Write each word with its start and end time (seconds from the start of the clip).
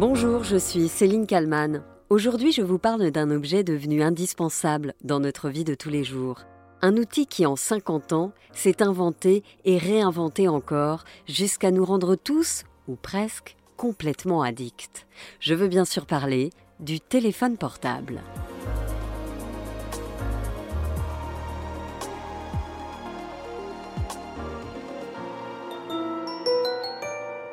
Bonjour, 0.00 0.44
je 0.44 0.56
suis 0.56 0.88
Céline 0.88 1.26
Kalman. 1.26 1.82
Aujourd'hui, 2.08 2.52
je 2.52 2.62
vous 2.62 2.78
parle 2.78 3.10
d'un 3.10 3.30
objet 3.30 3.62
devenu 3.62 4.02
indispensable 4.02 4.94
dans 5.04 5.20
notre 5.20 5.50
vie 5.50 5.62
de 5.62 5.74
tous 5.74 5.90
les 5.90 6.04
jours. 6.04 6.40
Un 6.80 6.96
outil 6.96 7.26
qui, 7.26 7.44
en 7.44 7.54
50 7.54 8.14
ans, 8.14 8.32
s'est 8.50 8.82
inventé 8.82 9.44
et 9.66 9.76
réinventé 9.76 10.48
encore 10.48 11.04
jusqu'à 11.28 11.70
nous 11.70 11.84
rendre 11.84 12.16
tous, 12.16 12.64
ou 12.88 12.96
presque, 12.96 13.58
complètement 13.76 14.40
addicts. 14.40 15.06
Je 15.38 15.52
veux 15.52 15.68
bien 15.68 15.84
sûr 15.84 16.06
parler 16.06 16.48
du 16.78 16.98
téléphone 16.98 17.58
portable. 17.58 18.22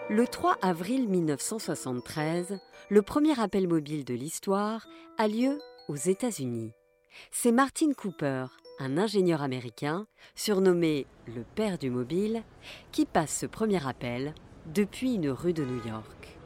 Le 0.09 0.25
3 0.25 0.55
avril 0.61 1.09
1973, 1.09 2.59
le 2.89 3.01
premier 3.01 3.37
appel 3.41 3.67
mobile 3.67 4.05
de 4.05 4.13
l'histoire 4.13 4.87
a 5.17 5.27
lieu 5.27 5.59
aux 5.89 5.97
États-Unis. 5.97 6.71
C'est 7.29 7.51
Martin 7.51 7.91
Cooper, 7.91 8.45
un 8.79 8.97
ingénieur 8.97 9.41
américain, 9.41 10.07
surnommé 10.33 11.07
le 11.27 11.43
père 11.43 11.77
du 11.77 11.89
mobile, 11.89 12.43
qui 12.93 13.05
passe 13.05 13.37
ce 13.37 13.45
premier 13.45 13.85
appel 13.85 14.33
depuis 14.73 15.15
une 15.15 15.29
rue 15.29 15.51
de 15.51 15.65
New 15.65 15.85
York. 15.85 16.39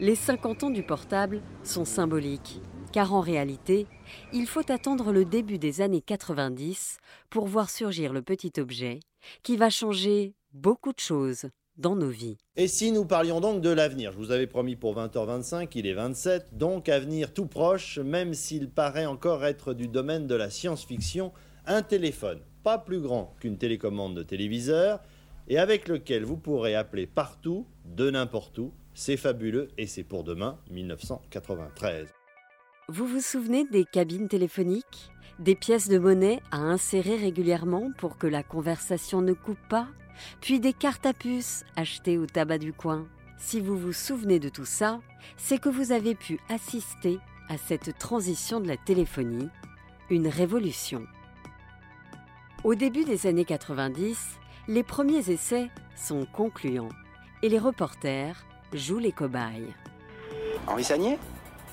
Les 0.00 0.14
50 0.14 0.64
ans 0.64 0.70
du 0.70 0.82
portable 0.82 1.42
sont 1.64 1.84
symboliques, 1.84 2.62
car 2.90 3.12
en 3.12 3.20
réalité, 3.20 3.86
il 4.32 4.46
faut 4.46 4.72
attendre 4.72 5.12
le 5.12 5.26
début 5.26 5.58
des 5.58 5.82
années 5.82 6.00
90 6.00 6.96
pour 7.28 7.48
voir 7.48 7.68
surgir 7.68 8.14
le 8.14 8.22
petit 8.22 8.52
objet 8.58 9.00
qui 9.42 9.58
va 9.58 9.68
changer 9.68 10.32
beaucoup 10.54 10.94
de 10.94 11.00
choses 11.00 11.50
dans 11.78 11.96
nos 11.96 12.10
vies. 12.10 12.36
Et 12.56 12.68
si 12.68 12.92
nous 12.92 13.04
parlions 13.04 13.40
donc 13.40 13.62
de 13.62 13.70
l'avenir? 13.70 14.12
Je 14.12 14.18
vous 14.18 14.32
avais 14.32 14.46
promis 14.46 14.76
pour 14.76 14.96
20h25, 14.96 15.70
il 15.74 15.86
est 15.86 15.94
27, 15.94 16.58
donc 16.58 16.88
avenir 16.88 17.32
tout 17.32 17.46
proche, 17.46 17.98
même 17.98 18.34
s'il 18.34 18.68
paraît 18.68 19.06
encore 19.06 19.44
être 19.44 19.72
du 19.72 19.88
domaine 19.88 20.26
de 20.26 20.34
la 20.34 20.50
science-fiction, 20.50 21.32
un 21.66 21.82
téléphone, 21.82 22.40
pas 22.64 22.78
plus 22.78 23.00
grand 23.00 23.34
qu'une 23.40 23.58
télécommande 23.58 24.16
de 24.16 24.22
téléviseur, 24.22 25.00
et 25.46 25.58
avec 25.58 25.88
lequel 25.88 26.24
vous 26.24 26.36
pourrez 26.36 26.74
appeler 26.74 27.06
partout, 27.06 27.66
de 27.84 28.10
n'importe 28.10 28.58
où. 28.58 28.72
C'est 28.92 29.16
fabuleux 29.16 29.68
et 29.78 29.86
c'est 29.86 30.02
pour 30.02 30.24
demain, 30.24 30.58
1993. 30.70 32.08
Vous 32.88 33.06
vous 33.06 33.20
souvenez 33.20 33.64
des 33.70 33.84
cabines 33.84 34.28
téléphoniques? 34.28 35.10
Des 35.38 35.54
pièces 35.54 35.88
de 35.88 35.98
monnaie 35.98 36.40
à 36.50 36.58
insérer 36.58 37.16
régulièrement 37.16 37.92
pour 37.98 38.18
que 38.18 38.26
la 38.26 38.42
conversation 38.42 39.20
ne 39.20 39.34
coupe 39.34 39.58
pas? 39.70 39.86
Puis 40.40 40.60
des 40.60 40.72
cartes 40.72 41.06
à 41.06 41.12
puce 41.12 41.64
achetées 41.76 42.18
au 42.18 42.26
tabac 42.26 42.58
du 42.58 42.72
coin. 42.72 43.06
Si 43.38 43.60
vous 43.60 43.76
vous 43.76 43.92
souvenez 43.92 44.38
de 44.38 44.48
tout 44.48 44.64
ça, 44.64 45.00
c'est 45.36 45.58
que 45.58 45.68
vous 45.68 45.92
avez 45.92 46.14
pu 46.14 46.40
assister 46.48 47.18
à 47.48 47.56
cette 47.56 47.98
transition 47.98 48.60
de 48.60 48.68
la 48.68 48.76
téléphonie, 48.76 49.48
une 50.10 50.28
révolution. 50.28 51.06
Au 52.64 52.74
début 52.74 53.04
des 53.04 53.26
années 53.26 53.44
90, 53.44 54.18
les 54.66 54.82
premiers 54.82 55.30
essais 55.30 55.70
sont 55.96 56.26
concluants 56.26 56.88
et 57.42 57.48
les 57.48 57.58
reporters 57.58 58.44
jouent 58.72 58.98
les 58.98 59.12
cobayes. 59.12 59.72
Henri 60.66 60.84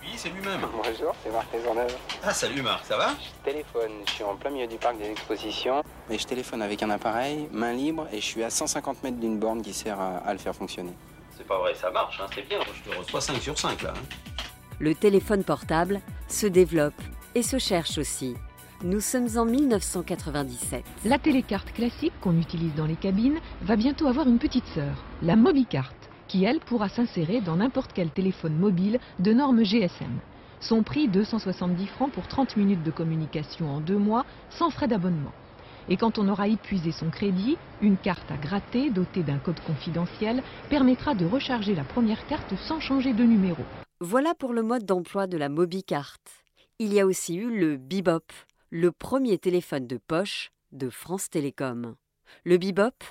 oui, 0.05 0.13
c'est 0.17 0.29
lui-même. 0.29 0.61
Bonjour, 0.75 1.15
c'est 1.23 1.31
Marc 1.31 1.51
Maisonneuve. 1.53 1.95
Ah, 2.23 2.33
salut 2.33 2.61
Marc, 2.61 2.85
ça 2.85 2.97
va? 2.97 3.09
Je 3.09 3.51
téléphone, 3.51 3.91
je 4.07 4.11
suis 4.11 4.23
en 4.23 4.35
plein 4.35 4.51
milieu 4.51 4.67
du 4.67 4.77
parc 4.77 4.97
des 4.97 5.09
expositions. 5.09 5.83
Et 6.09 6.17
je 6.17 6.25
téléphone 6.25 6.61
avec 6.61 6.83
un 6.83 6.89
appareil, 6.89 7.47
main 7.51 7.73
libre, 7.73 8.07
et 8.11 8.17
je 8.17 8.25
suis 8.25 8.43
à 8.43 8.49
150 8.49 9.03
mètres 9.03 9.17
d'une 9.17 9.39
borne 9.39 9.61
qui 9.61 9.73
sert 9.73 9.99
à, 9.99 10.31
le 10.31 10.39
faire 10.39 10.55
fonctionner. 10.55 10.93
C'est 11.35 11.47
pas 11.47 11.59
vrai, 11.59 11.73
ça 11.75 11.89
marche, 11.89 12.19
hein, 12.21 12.27
c'est 12.33 12.47
bien. 12.47 12.59
Je 12.61 12.89
te 12.89 12.97
reçois 12.97 13.21
5 13.21 13.41
sur 13.41 13.57
5 13.57 13.81
là. 13.81 13.93
Hein. 13.95 14.43
Le 14.79 14.93
téléphone 14.93 15.43
portable 15.43 16.01
se 16.27 16.47
développe 16.47 17.01
et 17.33 17.43
se 17.43 17.57
cherche 17.57 17.97
aussi. 17.97 18.35
Nous 18.83 18.99
sommes 18.99 19.37
en 19.37 19.45
1997. 19.45 20.83
La 21.05 21.17
télécarte 21.17 21.71
classique 21.73 22.13
qu'on 22.21 22.37
utilise 22.39 22.75
dans 22.75 22.85
les 22.85 22.95
cabines 22.95 23.39
va 23.61 23.75
bientôt 23.75 24.07
avoir 24.07 24.27
une 24.27 24.37
petite 24.37 24.67
sœur, 24.67 25.03
la 25.21 25.35
Mobicarte 25.35 26.04
elle, 26.43 26.59
pourra 26.59 26.89
s'insérer 26.89 27.41
dans 27.41 27.57
n'importe 27.57 27.91
quel 27.93 28.09
téléphone 28.09 28.55
mobile 28.55 28.99
de 29.19 29.33
norme 29.33 29.63
GSM. 29.63 30.19
Son 30.59 30.83
prix 30.83 31.07
270 31.07 31.87
francs 31.87 32.11
pour 32.11 32.27
30 32.27 32.57
minutes 32.57 32.83
de 32.83 32.91
communication 32.91 33.69
en 33.69 33.79
deux 33.79 33.97
mois, 33.97 34.25
sans 34.49 34.69
frais 34.69 34.87
d'abonnement. 34.87 35.31
Et 35.89 35.97
quand 35.97 36.17
on 36.17 36.27
aura 36.27 36.47
épuisé 36.47 36.91
son 36.91 37.09
crédit, 37.09 37.57
une 37.81 37.97
carte 37.97 38.29
à 38.31 38.37
gratter 38.37 38.89
dotée 38.89 39.21
d'un 39.21 39.37
code 39.37 39.59
confidentiel 39.61 40.41
permettra 40.69 41.13
de 41.13 41.25
recharger 41.25 41.75
la 41.75 41.83
première 41.83 42.25
carte 42.27 42.55
sans 42.67 42.79
changer 42.79 43.13
de 43.13 43.23
numéro. 43.23 43.63
Voilà 43.99 44.33
pour 44.33 44.53
le 44.53 44.63
mode 44.63 44.85
d'emploi 44.85 45.27
de 45.27 45.37
la 45.37 45.49
Mobicarte. 45.49 46.43
Il 46.79 46.93
y 46.93 46.99
a 46.99 47.05
aussi 47.05 47.35
eu 47.35 47.55
le 47.55 47.77
Bebop, 47.77 48.25
le 48.71 48.91
premier 48.91 49.37
téléphone 49.37 49.87
de 49.87 49.97
poche 49.97 50.51
de 50.71 50.89
France 50.89 51.29
Télécom. 51.29 51.95
Le 52.43 52.57
Bebop, 52.57 53.03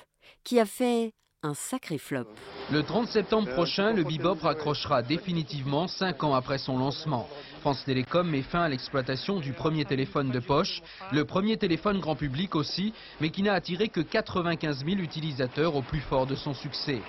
qui 0.43 0.59
a 0.59 0.65
fait 0.65 1.13
un 1.45 1.53
sacré 1.53 1.97
flop. 1.97 2.25
Le 2.71 2.81
30 2.81 3.07
septembre 3.07 3.53
prochain, 3.53 3.93
le 3.93 4.03
Bebop 4.03 4.39
raccrochera 4.41 5.03
définitivement 5.03 5.87
5 5.87 6.23
ans 6.23 6.33
après 6.33 6.57
son 6.57 6.77
lancement. 6.77 7.27
France 7.61 7.83
Télécom 7.85 8.29
met 8.29 8.41
fin 8.41 8.63
à 8.63 8.69
l'exploitation 8.69 9.39
du 9.39 9.53
premier 9.53 9.85
téléphone 9.85 10.31
de 10.31 10.39
poche, 10.39 10.81
le 11.11 11.23
premier 11.23 11.57
téléphone 11.57 11.99
grand 11.99 12.15
public 12.15 12.55
aussi, 12.55 12.93
mais 13.21 13.29
qui 13.29 13.43
n'a 13.43 13.53
attiré 13.53 13.89
que 13.89 14.01
95 14.01 14.83
000 14.85 14.97
utilisateurs 14.97 15.75
au 15.75 15.81
plus 15.81 16.01
fort 16.01 16.25
de 16.25 16.35
son 16.35 16.53
succès. 16.53 17.01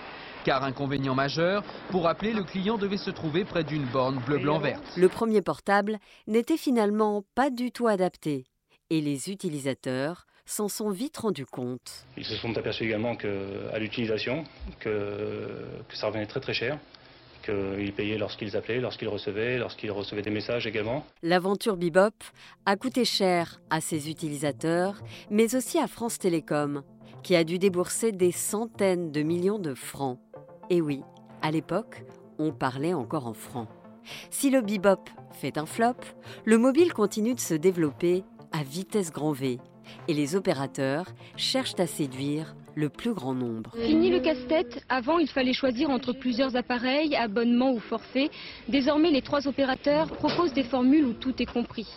Car 0.44 0.62
inconvénient 0.62 1.14
majeur, 1.14 1.64
pour 1.90 2.06
appeler, 2.06 2.32
le 2.32 2.44
client 2.44 2.76
devait 2.76 2.98
se 2.98 3.10
trouver 3.10 3.44
près 3.44 3.64
d'une 3.64 3.84
borne 3.86 4.20
bleu-blanc-verte. 4.26 4.84
Le 4.96 5.08
premier 5.08 5.42
portable 5.42 5.98
n'était 6.26 6.58
finalement 6.58 7.24
pas 7.34 7.50
du 7.50 7.72
tout 7.72 7.88
adapté 7.88 8.44
et 8.90 9.00
les 9.00 9.30
utilisateurs 9.30 10.26
s'en 10.46 10.68
sont 10.68 10.90
vite 10.90 11.16
rendus 11.18 11.44
compte. 11.44 12.06
Ils 12.16 12.24
se 12.24 12.36
sont 12.36 12.56
aperçus 12.56 12.84
également 12.84 13.16
qu'à 13.16 13.78
l'utilisation, 13.78 14.44
que, 14.80 15.66
ça 15.92 16.06
revenait 16.06 16.26
très 16.26 16.40
très 16.40 16.54
cher, 16.54 16.78
qu'ils 17.44 17.92
payaient 17.92 18.18
lorsqu'ils 18.18 18.56
appelaient, 18.56 18.80
lorsqu'ils 18.80 19.08
recevaient, 19.08 19.58
lorsqu'ils 19.58 19.90
recevaient 19.90 20.22
des 20.22 20.30
messages 20.30 20.66
également. 20.66 21.04
L'aventure 21.22 21.76
Bebop 21.76 22.14
a 22.64 22.76
coûté 22.76 23.04
cher 23.04 23.60
à 23.70 23.80
ses 23.80 24.08
utilisateurs, 24.08 25.02
mais 25.30 25.54
aussi 25.54 25.78
à 25.78 25.86
France 25.86 26.18
Télécom, 26.18 26.82
qui 27.22 27.36
a 27.36 27.44
dû 27.44 27.58
débourser 27.58 28.12
des 28.12 28.32
centaines 28.32 29.10
de 29.10 29.22
millions 29.22 29.58
de 29.58 29.74
francs. 29.74 30.18
Et 30.70 30.80
oui, 30.80 31.02
à 31.42 31.50
l'époque, 31.50 32.04
on 32.38 32.52
parlait 32.52 32.94
encore 32.94 33.26
en 33.26 33.34
francs. 33.34 33.68
Si 34.30 34.50
le 34.50 34.60
Bebop 34.60 35.08
fait 35.32 35.58
un 35.58 35.66
flop, 35.66 35.96
le 36.44 36.58
mobile 36.58 36.92
continue 36.92 37.34
de 37.34 37.40
se 37.40 37.54
développer 37.54 38.24
à 38.52 38.62
vitesse 38.62 39.10
grand 39.10 39.32
V 39.32 39.58
et 40.08 40.14
les 40.14 40.36
opérateurs 40.36 41.06
cherchent 41.36 41.78
à 41.78 41.86
séduire 41.86 42.54
le 42.74 42.88
plus 42.88 43.14
grand 43.14 43.34
nombre. 43.34 43.70
Fini 43.74 44.10
le 44.10 44.20
casse-tête, 44.20 44.84
avant 44.88 45.18
il 45.18 45.28
fallait 45.28 45.54
choisir 45.54 45.90
entre 45.90 46.12
plusieurs 46.12 46.56
appareils, 46.56 47.16
abonnement 47.16 47.72
ou 47.72 47.80
forfait. 47.80 48.30
Désormais 48.68 49.10
les 49.10 49.22
trois 49.22 49.48
opérateurs 49.48 50.08
proposent 50.08 50.52
des 50.52 50.64
formules 50.64 51.06
où 51.06 51.12
tout 51.14 51.34
est 51.42 51.50
compris. 51.50 51.88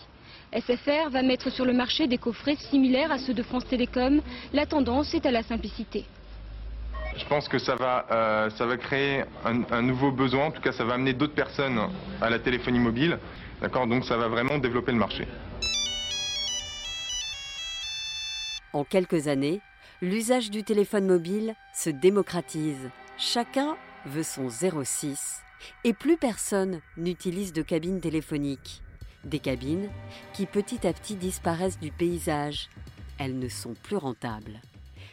SFR 0.53 1.09
va 1.11 1.21
mettre 1.21 1.51
sur 1.51 1.65
le 1.65 1.73
marché 1.73 2.07
des 2.07 2.17
coffrets 2.17 2.55
similaires 2.55 3.11
à 3.11 3.19
ceux 3.19 3.33
de 3.33 3.43
France 3.43 3.65
Télécom. 3.67 4.21
La 4.53 4.65
tendance 4.65 5.13
est 5.13 5.25
à 5.25 5.31
la 5.31 5.43
simplicité. 5.43 6.05
Je 7.17 7.25
pense 7.25 7.49
que 7.49 7.59
ça 7.59 7.75
va, 7.75 8.05
euh, 8.11 8.49
ça 8.51 8.65
va 8.65 8.77
créer 8.77 9.23
un, 9.45 9.61
un, 9.71 9.81
nouveau 9.81 10.11
besoin, 10.11 10.45
en 10.45 10.51
tout 10.51 10.61
cas 10.61 10.71
ça 10.71 10.85
va 10.85 10.93
amener 10.93 11.13
d'autres 11.13 11.33
personnes 11.33 11.79
à 12.21 12.29
la 12.29 12.39
téléphonie 12.39 12.79
mobile. 12.79 13.19
D'accord? 13.61 13.87
Donc 13.87 14.05
ça 14.05 14.15
va 14.15 14.27
vraiment 14.27 14.57
développer 14.57 14.93
le 14.93 14.97
marché. 14.97 15.27
En 18.71 18.83
quelques 18.83 19.27
années, 19.27 19.61
l'usage 20.01 20.51
du 20.51 20.63
téléphone 20.63 21.07
mobile 21.07 21.55
se 21.73 21.89
démocratise. 21.89 22.89
Chacun 23.17 23.75
veut 24.05 24.23
son 24.23 24.49
06 24.49 25.41
et 25.83 25.93
plus 25.93 26.17
personne 26.17 26.79
n'utilise 26.95 27.51
de 27.51 27.63
cabine 27.63 27.99
téléphonique. 27.99 28.83
Des 29.23 29.39
cabines 29.39 29.89
qui 30.33 30.45
petit 30.45 30.87
à 30.87 30.93
petit 30.93 31.15
disparaissent 31.15 31.79
du 31.79 31.91
paysage. 31.91 32.69
Elles 33.17 33.37
ne 33.37 33.49
sont 33.49 33.73
plus 33.73 33.97
rentables. 33.97 34.61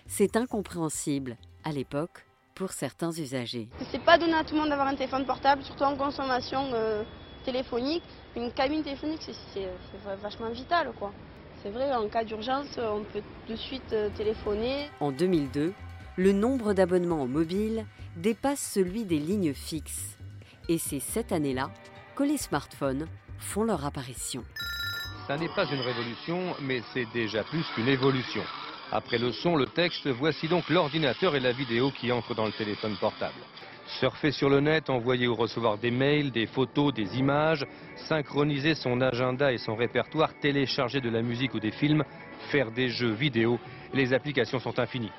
C'est 0.07 0.37
incompréhensible 0.37 1.37
à 1.65 1.73
l'époque 1.73 2.27
pour 2.55 2.73
certains 2.73 3.11
usagers. 3.11 3.69
C'est 3.91 4.05
pas 4.05 4.19
donné 4.19 4.35
à 4.35 4.45
tout 4.45 4.55
le 4.55 4.61
monde 4.61 4.69
d'avoir 4.69 4.89
un 4.89 4.95
téléphone 4.95 5.25
portable, 5.25 5.65
surtout 5.65 5.83
en 5.83 5.97
consommation 5.97 6.71
euh, 6.75 7.03
téléphonique. 7.45 8.05
Une 8.37 8.53
cabine 8.53 8.83
téléphonique, 8.83 9.23
c'est 9.55 9.69
vachement 10.23 10.51
vital, 10.51 10.93
quoi. 10.99 11.13
C'est 11.63 11.71
vrai, 11.71 11.93
en 11.95 12.09
cas 12.09 12.25
d'urgence, 12.25 12.79
on 12.79 13.03
peut 13.03 13.23
de 13.49 13.57
suite 13.57 13.93
euh, 13.93 14.09
téléphoner. 14.17 14.87
En 15.01 15.11
2002, 15.11 15.73
le 16.17 16.33
nombre 16.33 16.75
d'abonnements 16.75 17.27
mobiles 17.27 17.87
dépasse 18.17 18.61
celui 18.61 19.05
des 19.05 19.19
lignes 19.19 19.55
fixes. 19.55 20.17
Et 20.69 20.79
c'est 20.79 21.01
cette 21.01 21.33
année-là 21.33 21.71
que 22.15 22.25
les 22.25 22.39
smartphones 22.39 23.07
font 23.39 23.65
leur 23.65 23.85
apparition. 23.85 24.43
Ça 25.27 25.37
n'est 25.37 25.49
pas 25.49 25.67
une 25.67 25.81
révolution, 25.81 26.55
mais 26.63 26.83
c'est 26.93 27.07
déjà 27.13 27.43
plus 27.45 27.65
qu'une 27.75 27.89
évolution. 27.89 28.43
Après 28.93 29.19
le 29.19 29.33
son, 29.33 29.57
le 29.57 29.67
texte, 29.67 30.07
voici 30.09 30.49
donc 30.49 30.69
l'ordinateur 30.69 31.35
et 31.35 31.41
la 31.41 31.53
vidéo 31.53 31.91
qui 31.91 32.13
entrent 32.13 32.35
dans 32.35 32.47
le 32.47 32.53
téléphone 32.53 32.97
portable. 33.01 33.35
Surfer 33.99 34.31
sur 34.31 34.49
le 34.49 34.61
net, 34.61 34.91
envoyer 34.91 35.29
ou 35.29 35.35
recevoir 35.35 35.79
des 35.79 35.91
mails, 35.91 36.31
des 36.31 36.47
photos, 36.47 36.93
des 36.93 37.19
images, 37.19 37.67
synchroniser 38.09 38.75
son 38.75 39.01
agenda 39.01 39.53
et 39.53 39.59
son 39.59 39.77
répertoire, 39.77 40.35
télécharger 40.41 41.01
de 41.01 41.09
la 41.09 41.23
musique 41.23 41.55
ou 41.55 41.61
des 41.61 41.71
films, 41.71 42.05
faire 42.51 42.71
des 42.71 42.89
jeux 42.89 43.13
vidéo, 43.13 43.59
les 43.93 44.13
applications 44.13 44.59
sont 44.59 44.79
infinies. 44.79 45.13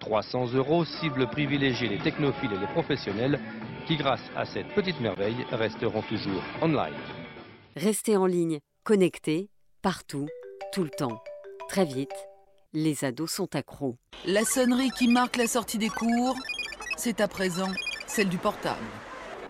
300 0.00 0.54
euros, 0.54 0.84
cible 0.84 1.28
privilégiée 1.28 1.88
les 1.88 1.98
technophiles 1.98 2.52
et 2.52 2.58
les 2.58 2.66
professionnels 2.66 3.38
qui, 3.86 3.96
grâce 3.96 4.30
à 4.36 4.44
cette 4.44 4.68
petite 4.74 5.00
merveille, 5.00 5.46
resteront 5.52 6.02
toujours 6.02 6.42
online. 6.60 6.94
Rester 7.76 8.16
en 8.16 8.26
ligne, 8.26 8.58
connecté, 8.84 9.48
partout, 9.80 10.28
tout 10.72 10.82
le 10.82 10.90
temps. 10.90 11.22
Très 11.68 11.84
vite, 11.84 12.12
les 12.72 13.04
ados 13.04 13.30
sont 13.30 13.54
accros. 13.54 13.96
La 14.24 14.44
sonnerie 14.44 14.90
qui 14.90 15.08
marque 15.08 15.36
la 15.36 15.46
sortie 15.46 15.78
des 15.78 15.88
cours, 15.88 16.36
c'est 16.96 17.20
à 17.20 17.28
présent 17.28 17.70
celle 18.06 18.28
du 18.28 18.38
portable. 18.38 18.80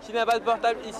Qui 0.00 0.12
n'a 0.12 0.26
pas 0.26 0.38
de 0.38 0.44
portable 0.44 0.80
ici? 0.84 0.98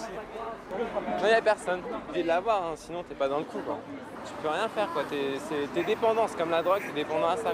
Il 1.18 1.24
n'y 1.24 1.32
a 1.32 1.42
personne. 1.42 1.80
Tu 2.14 2.22
de 2.22 2.26
l'avoir, 2.26 2.64
hein, 2.64 2.74
sinon 2.76 3.02
t'es 3.02 3.14
pas 3.14 3.28
dans 3.28 3.38
le 3.38 3.44
coup. 3.44 3.58
Quoi. 3.64 3.80
Tu 4.24 4.32
peux 4.40 4.48
rien 4.48 4.68
faire, 4.68 4.92
quoi. 4.92 5.04
T'es 5.04 5.84
dépendant, 5.84 6.28
c'est 6.28 6.36
comme 6.36 6.50
la 6.50 6.62
drogue, 6.62 6.82
t'es 6.86 6.92
dépendant 6.92 7.28
à 7.28 7.36
ça. 7.36 7.52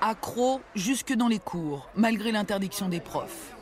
Accro 0.00 0.60
jusque 0.74 1.12
dans 1.12 1.28
les 1.28 1.38
cours, 1.38 1.88
malgré 1.94 2.32
l'interdiction 2.32 2.88
des 2.88 3.00
profs. 3.00 3.54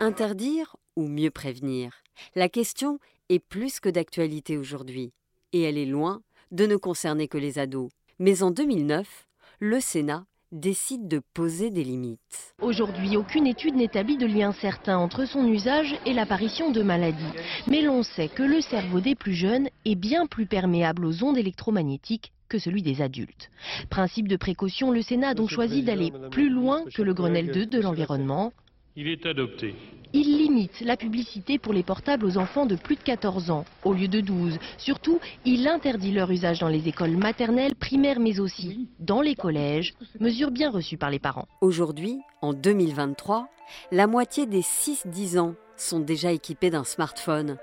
Interdire 0.00 0.76
ou 0.96 1.08
mieux 1.08 1.30
prévenir? 1.30 1.92
La 2.36 2.48
question 2.48 3.00
est 3.28 3.40
plus 3.40 3.80
que 3.80 3.88
d'actualité 3.88 4.56
aujourd'hui. 4.56 5.12
Et 5.52 5.62
elle 5.62 5.78
est 5.78 5.86
loin 5.86 6.22
de 6.52 6.66
ne 6.66 6.76
concerner 6.76 7.26
que 7.26 7.38
les 7.38 7.58
ados. 7.58 7.90
Mais 8.20 8.42
en 8.44 8.52
2009, 8.52 9.26
le 9.58 9.80
Sénat 9.80 10.24
décide 10.52 11.08
de 11.08 11.20
poser 11.34 11.70
des 11.70 11.82
limites. 11.82 12.54
Aujourd'hui, 12.62 13.16
aucune 13.16 13.46
étude 13.46 13.74
n'établit 13.74 14.16
de 14.16 14.26
lien 14.26 14.52
certain 14.52 14.98
entre 14.98 15.24
son 15.24 15.44
usage 15.48 15.96
et 16.06 16.12
l'apparition 16.12 16.70
de 16.70 16.82
maladies. 16.82 17.24
Mais 17.66 17.82
l'on 17.82 18.04
sait 18.04 18.28
que 18.28 18.44
le 18.44 18.60
cerveau 18.60 19.00
des 19.00 19.16
plus 19.16 19.34
jeunes 19.34 19.68
est 19.84 19.96
bien 19.96 20.26
plus 20.26 20.46
perméable 20.46 21.04
aux 21.04 21.24
ondes 21.24 21.38
électromagnétiques 21.38 22.30
que 22.48 22.58
celui 22.60 22.82
des 22.82 23.02
adultes. 23.02 23.50
Principe 23.90 24.28
de 24.28 24.36
précaution, 24.36 24.92
le 24.92 25.02
Sénat 25.02 25.30
a 25.30 25.34
donc 25.34 25.48
choisi 25.48 25.82
d'aller 25.82 26.12
plus 26.30 26.50
loin 26.50 26.84
que 26.94 27.02
le 27.02 27.14
Grenelle 27.14 27.50
2 27.50 27.66
de 27.66 27.80
l'environnement. 27.80 28.52
Il 28.96 29.08
est 29.08 29.26
adopté. 29.26 29.74
Il 30.12 30.38
limite 30.38 30.80
la 30.80 30.96
publicité 30.96 31.58
pour 31.58 31.72
les 31.72 31.82
portables 31.82 32.24
aux 32.24 32.38
enfants 32.38 32.64
de 32.64 32.76
plus 32.76 32.94
de 32.94 33.02
14 33.02 33.50
ans, 33.50 33.64
au 33.82 33.92
lieu 33.92 34.06
de 34.06 34.20
12. 34.20 34.56
Surtout, 34.78 35.18
il 35.44 35.66
interdit 35.66 36.12
leur 36.12 36.30
usage 36.30 36.60
dans 36.60 36.68
les 36.68 36.86
écoles 36.86 37.16
maternelles, 37.16 37.74
primaires, 37.74 38.20
mais 38.20 38.38
aussi 38.38 38.88
dans 39.00 39.20
les 39.20 39.34
collèges, 39.34 39.94
mesure 40.20 40.52
bien 40.52 40.70
reçue 40.70 40.96
par 40.96 41.10
les 41.10 41.18
parents. 41.18 41.48
Aujourd'hui, 41.60 42.20
en 42.40 42.52
2023, 42.52 43.48
la 43.90 44.06
moitié 44.06 44.46
des 44.46 44.62
6-10 44.62 45.40
ans 45.40 45.54
sont 45.76 45.98
déjà 45.98 46.30
équipés 46.30 46.70
d'un 46.70 46.84
smartphone. 46.84 47.56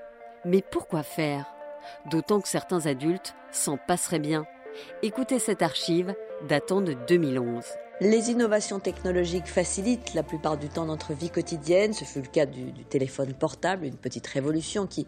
Mais 0.44 0.62
pourquoi 0.70 1.02
faire? 1.02 1.46
D'autant 2.10 2.42
que 2.42 2.48
certains 2.48 2.84
adultes 2.84 3.34
s'en 3.50 3.78
passeraient 3.78 4.18
bien. 4.18 4.44
Écoutez 5.02 5.38
cette 5.38 5.62
archive 5.62 6.14
datant 6.48 6.80
de 6.80 6.94
2011. 7.08 7.64
Les 8.00 8.30
innovations 8.30 8.80
technologiques 8.80 9.46
facilitent 9.46 10.14
la 10.14 10.22
plupart 10.22 10.56
du 10.56 10.68
temps 10.68 10.86
notre 10.86 11.12
vie 11.12 11.30
quotidienne. 11.30 11.92
Ce 11.92 12.04
fut 12.04 12.20
le 12.20 12.26
cas 12.26 12.46
du, 12.46 12.72
téléphone 12.88 13.32
portable, 13.32 13.86
une 13.86 13.96
petite 13.96 14.26
révolution 14.26 14.86
qui, 14.86 15.06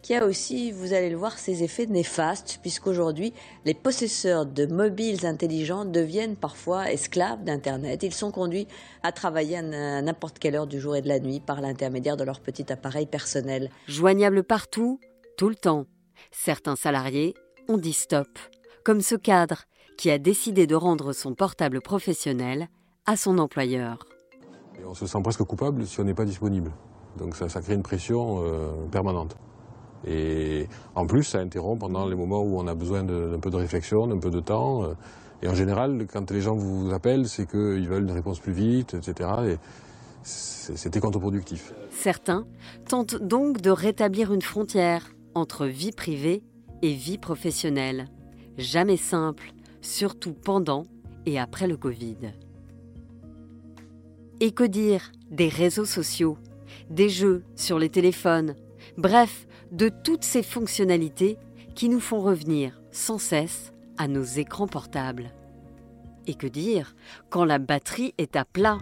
qui 0.00 0.14
a 0.14 0.24
aussi, 0.24 0.70
vous 0.70 0.92
allez 0.92 1.10
le 1.10 1.16
voir, 1.16 1.38
ses 1.38 1.64
effets 1.64 1.86
néfastes, 1.86 2.60
puisqu'aujourd'hui, 2.62 3.32
les 3.64 3.74
possesseurs 3.74 4.46
de 4.46 4.66
mobiles 4.66 5.26
intelligents 5.26 5.84
deviennent 5.84 6.36
parfois 6.36 6.92
esclaves 6.92 7.42
d'Internet. 7.42 8.04
Ils 8.04 8.14
sont 8.14 8.30
conduits 8.30 8.68
à 9.02 9.10
travailler 9.10 9.56
à 9.56 10.02
n'importe 10.02 10.38
quelle 10.38 10.54
heure 10.54 10.68
du 10.68 10.78
jour 10.78 10.94
et 10.94 11.02
de 11.02 11.08
la 11.08 11.18
nuit 11.18 11.40
par 11.40 11.60
l'intermédiaire 11.60 12.16
de 12.16 12.24
leur 12.24 12.40
petit 12.40 12.72
appareil 12.72 13.06
personnel. 13.06 13.70
Joignable 13.88 14.44
partout, 14.44 15.00
tout 15.36 15.48
le 15.48 15.56
temps. 15.56 15.86
Certains 16.30 16.76
salariés 16.76 17.34
ont 17.68 17.78
dit 17.78 17.92
stop, 17.92 18.28
comme 18.84 19.00
ce 19.00 19.16
cadre 19.16 19.64
qui 19.96 20.10
a 20.10 20.18
décidé 20.18 20.66
de 20.66 20.74
rendre 20.74 21.12
son 21.12 21.34
portable 21.34 21.80
professionnel 21.80 22.68
à 23.06 23.16
son 23.16 23.38
employeur. 23.38 24.06
on 24.84 24.94
se 24.94 25.06
sent 25.06 25.18
presque 25.22 25.42
coupable 25.44 25.86
si 25.86 26.00
on 26.00 26.04
n'est 26.04 26.14
pas 26.14 26.24
disponible. 26.24 26.72
Donc 27.18 27.34
ça, 27.36 27.48
crée 27.60 27.74
une 27.74 27.82
pression 27.82 28.42
euh, 28.44 28.86
permanente. 28.90 29.36
Et 30.06 30.68
en 30.94 31.06
plus, 31.06 31.24
ça 31.24 31.38
interrompt 31.38 31.80
pendant 31.80 32.06
les 32.06 32.14
moments 32.14 32.42
où 32.42 32.58
on 32.58 32.66
a 32.66 32.74
besoin 32.74 33.02
d'un 33.02 33.40
peu 33.40 33.50
de 33.50 33.56
réflexion, 33.56 34.06
d'un 34.06 34.18
peu 34.18 34.30
de 34.30 34.40
temps. 34.40 34.84
Euh. 34.84 34.94
et 35.42 35.48
en 35.48 35.54
général, 35.54 36.06
quand 36.12 36.30
les 36.30 36.40
gens 36.40 36.54
vous 36.54 36.92
appellent, 36.92 37.28
c'est 37.28 37.48
qu'ils 37.48 37.88
veulent 37.88 38.04
une 38.04 38.12
réponse 38.12 38.38
plus 38.38 38.52
vite, 38.52 38.94
etc. 38.94 39.30
Et 39.48 39.56
c'était 40.22 41.00
contre-productif. 41.00 41.72
Certains 41.90 42.46
tentent 42.88 43.16
donc 43.16 43.60
de 43.60 43.70
rétablir 43.70 44.32
une 44.32 44.42
frontière 44.42 45.08
entre 45.34 45.66
vie 45.66 45.92
privée 45.92 46.42
et 46.82 46.92
vie 46.92 47.18
professionnelle. 47.18 48.08
Jamais 48.58 48.96
simple, 48.96 49.52
surtout 49.86 50.34
pendant 50.34 50.84
et 51.24 51.38
après 51.38 51.66
le 51.66 51.76
Covid. 51.76 52.32
Et 54.40 54.52
que 54.52 54.64
dire 54.64 55.12
des 55.30 55.48
réseaux 55.48 55.86
sociaux, 55.86 56.36
des 56.90 57.08
jeux 57.08 57.42
sur 57.54 57.78
les 57.78 57.88
téléphones, 57.88 58.54
bref, 58.98 59.46
de 59.72 59.88
toutes 59.88 60.24
ces 60.24 60.42
fonctionnalités 60.42 61.38
qui 61.74 61.88
nous 61.88 62.00
font 62.00 62.20
revenir 62.20 62.80
sans 62.90 63.18
cesse 63.18 63.72
à 63.96 64.08
nos 64.08 64.24
écrans 64.24 64.66
portables. 64.66 65.32
Et 66.26 66.34
que 66.34 66.46
dire 66.46 66.94
quand 67.30 67.44
la 67.44 67.58
batterie 67.58 68.14
est 68.18 68.36
à 68.36 68.44
plat? 68.44 68.78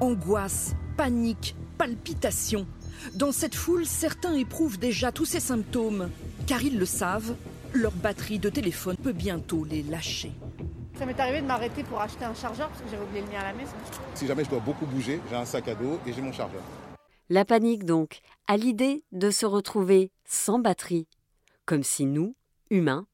Angoisse, 0.00 0.74
panique, 0.96 1.56
palpitations. 1.78 2.66
Dans 3.14 3.32
cette 3.32 3.54
foule, 3.54 3.86
certains 3.86 4.34
éprouvent 4.34 4.78
déjà 4.78 5.10
tous 5.10 5.24
ces 5.24 5.40
symptômes, 5.40 6.10
car 6.46 6.62
ils 6.62 6.78
le 6.78 6.86
savent, 6.86 7.34
leur 7.74 7.92
batterie 7.92 8.38
de 8.38 8.50
téléphone 8.50 8.96
peut 8.96 9.12
bientôt 9.12 9.64
les 9.64 9.82
lâcher. 9.82 10.32
Ça 10.98 11.06
m'est 11.06 11.18
arrivé 11.18 11.40
de 11.40 11.46
m'arrêter 11.46 11.82
pour 11.84 12.00
acheter 12.00 12.24
un 12.24 12.34
chargeur 12.34 12.68
parce 12.68 12.82
que 12.82 12.88
j'avais 12.90 13.02
oublié 13.02 13.22
le 13.22 13.28
mien 13.28 13.40
à 13.40 13.44
la 13.44 13.52
maison. 13.54 13.72
Si 14.14 14.26
jamais 14.26 14.44
je 14.44 14.50
dois 14.50 14.60
beaucoup 14.60 14.86
bouger, 14.86 15.20
j'ai 15.30 15.36
un 15.36 15.44
sac 15.44 15.68
à 15.68 15.74
dos 15.74 15.98
et 16.06 16.12
j'ai 16.12 16.20
mon 16.20 16.32
chargeur. 16.32 16.62
La 17.28 17.44
panique 17.44 17.84
donc, 17.84 18.20
à 18.46 18.56
l'idée 18.56 19.04
de 19.12 19.30
se 19.30 19.46
retrouver 19.46 20.12
sans 20.24 20.58
batterie, 20.58 21.08
comme 21.64 21.82
si 21.82 22.04
nous, 22.04 22.36
humains, 22.70 23.06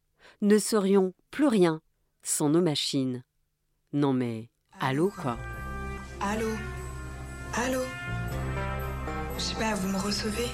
ne 0.42 0.58
serions 0.58 1.14
plus 1.30 1.46
rien 1.46 1.80
sans 2.22 2.48
nos 2.48 2.60
machines. 2.60 3.22
Non 3.92 4.12
mais, 4.12 4.50
allô 4.80 5.10
quoi? 5.10 5.38
Allô? 6.20 6.48
Allô? 7.54 7.80
Je 9.36 9.42
sais 9.42 9.54
pas, 9.54 9.74
vous 9.74 9.88
me 9.88 9.98
recevez? 9.98 10.48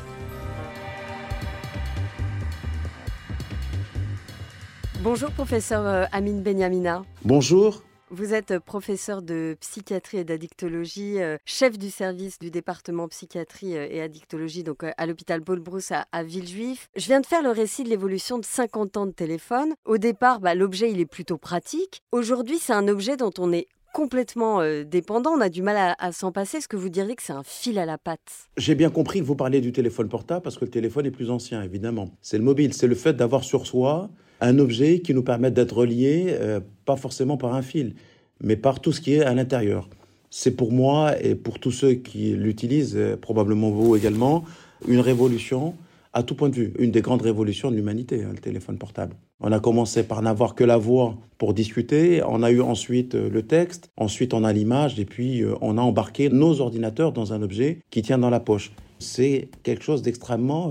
Bonjour 5.04 5.30
professeur 5.32 5.86
euh, 5.86 6.06
Amine 6.12 6.42
Benyamina. 6.42 7.04
Bonjour. 7.26 7.82
Vous 8.08 8.32
êtes 8.32 8.58
professeur 8.58 9.20
de 9.20 9.54
psychiatrie 9.60 10.16
et 10.16 10.24
d'addictologie, 10.24 11.20
euh, 11.20 11.36
chef 11.44 11.78
du 11.78 11.90
service 11.90 12.38
du 12.38 12.50
département 12.50 13.06
psychiatrie 13.08 13.76
euh, 13.76 13.86
et 13.90 14.00
addictologie 14.00 14.64
donc 14.64 14.82
à 14.82 15.06
l'hôpital 15.06 15.42
Paul 15.42 15.60
Brousse 15.60 15.92
à, 15.92 16.22
Villejuif. 16.22 16.88
Je 16.96 17.04
viens 17.04 17.20
de 17.20 17.26
faire 17.26 17.42
le 17.42 17.50
récit 17.50 17.84
de 17.84 17.90
l'évolution 17.90 18.38
de 18.38 18.46
50 18.46 18.96
ans 18.96 19.04
de 19.04 19.12
téléphone. 19.12 19.74
Au 19.84 19.98
départ, 19.98 20.40
bah, 20.40 20.54
l'objet 20.54 20.90
il 20.90 21.00
est 21.00 21.06
plutôt 21.06 21.36
pratique. 21.36 22.00
Aujourd'hui, 22.10 22.56
c'est 22.58 22.72
un 22.72 22.88
objet 22.88 23.18
dont 23.18 23.32
on 23.36 23.52
est 23.52 23.66
complètement 23.92 24.60
dépendant, 24.84 25.32
on 25.32 25.40
a 25.40 25.50
du 25.50 25.60
mal 25.62 25.94
à, 25.98 26.12
s'en 26.12 26.32
passer. 26.32 26.56
Est-ce 26.56 26.66
que 26.66 26.76
vous 26.76 26.88
diriez 26.88 27.14
que 27.14 27.22
c'est 27.22 27.34
un 27.34 27.44
fil 27.44 27.78
à 27.78 27.84
la 27.84 27.98
patte? 27.98 28.48
J'ai 28.56 28.74
bien 28.74 28.90
compris 28.90 29.20
que 29.20 29.24
vous 29.24 29.36
parliez 29.36 29.60
du 29.60 29.70
téléphone 29.70 30.08
portable 30.08 30.42
parce 30.42 30.56
que 30.56 30.64
le 30.64 30.70
téléphone 30.70 31.06
est 31.06 31.12
plus 31.12 31.30
ancien, 31.30 31.62
évidemment. 31.62 32.10
C'est 32.22 32.38
le 32.38 32.42
mobile, 32.42 32.72
c'est 32.72 32.88
le 32.88 32.96
fait 32.96 33.12
d'avoir 33.12 33.44
sur 33.44 33.66
soi 33.66 34.10
un 34.40 34.58
objet 34.58 35.00
qui 35.00 35.14
nous 35.14 35.22
permet 35.22 35.50
d'être 35.50 35.76
reliés, 35.76 36.26
euh, 36.28 36.60
pas 36.84 36.96
forcément 36.96 37.36
par 37.36 37.54
un 37.54 37.62
fil, 37.62 37.94
mais 38.42 38.56
par 38.56 38.80
tout 38.80 38.92
ce 38.92 39.00
qui 39.00 39.14
est 39.14 39.22
à 39.22 39.34
l'intérieur. 39.34 39.88
C'est 40.30 40.50
pour 40.50 40.72
moi 40.72 41.20
et 41.22 41.34
pour 41.34 41.58
tous 41.58 41.70
ceux 41.70 41.94
qui 41.94 42.32
l'utilisent, 42.32 42.96
euh, 42.96 43.16
probablement 43.16 43.70
vous 43.70 43.96
également, 43.96 44.44
une 44.88 45.00
révolution 45.00 45.74
à 46.12 46.22
tout 46.22 46.34
point 46.34 46.48
de 46.48 46.54
vue, 46.54 46.72
une 46.78 46.90
des 46.90 47.00
grandes 47.00 47.22
révolutions 47.22 47.70
de 47.70 47.76
l'humanité, 47.76 48.22
hein, 48.22 48.30
le 48.32 48.38
téléphone 48.38 48.78
portable. 48.78 49.16
On 49.40 49.50
a 49.50 49.58
commencé 49.58 50.04
par 50.04 50.22
n'avoir 50.22 50.54
que 50.54 50.62
la 50.62 50.76
voix 50.76 51.16
pour 51.38 51.54
discuter, 51.54 52.22
on 52.26 52.42
a 52.42 52.50
eu 52.50 52.60
ensuite 52.60 53.14
euh, 53.14 53.28
le 53.28 53.42
texte, 53.42 53.90
ensuite 53.96 54.34
on 54.34 54.44
a 54.44 54.52
l'image, 54.52 54.98
et 55.00 55.04
puis 55.04 55.42
on 55.60 55.78
a 55.78 55.80
embarqué 55.80 56.28
nos 56.28 56.60
ordinateurs 56.60 57.12
dans 57.12 57.32
un 57.32 57.42
objet 57.42 57.80
qui 57.90 58.02
tient 58.02 58.18
dans 58.18 58.30
la 58.30 58.40
poche. 58.40 58.72
C'est 58.98 59.48
quelque 59.64 59.82
chose 59.82 60.02
d'extrêmement 60.02 60.70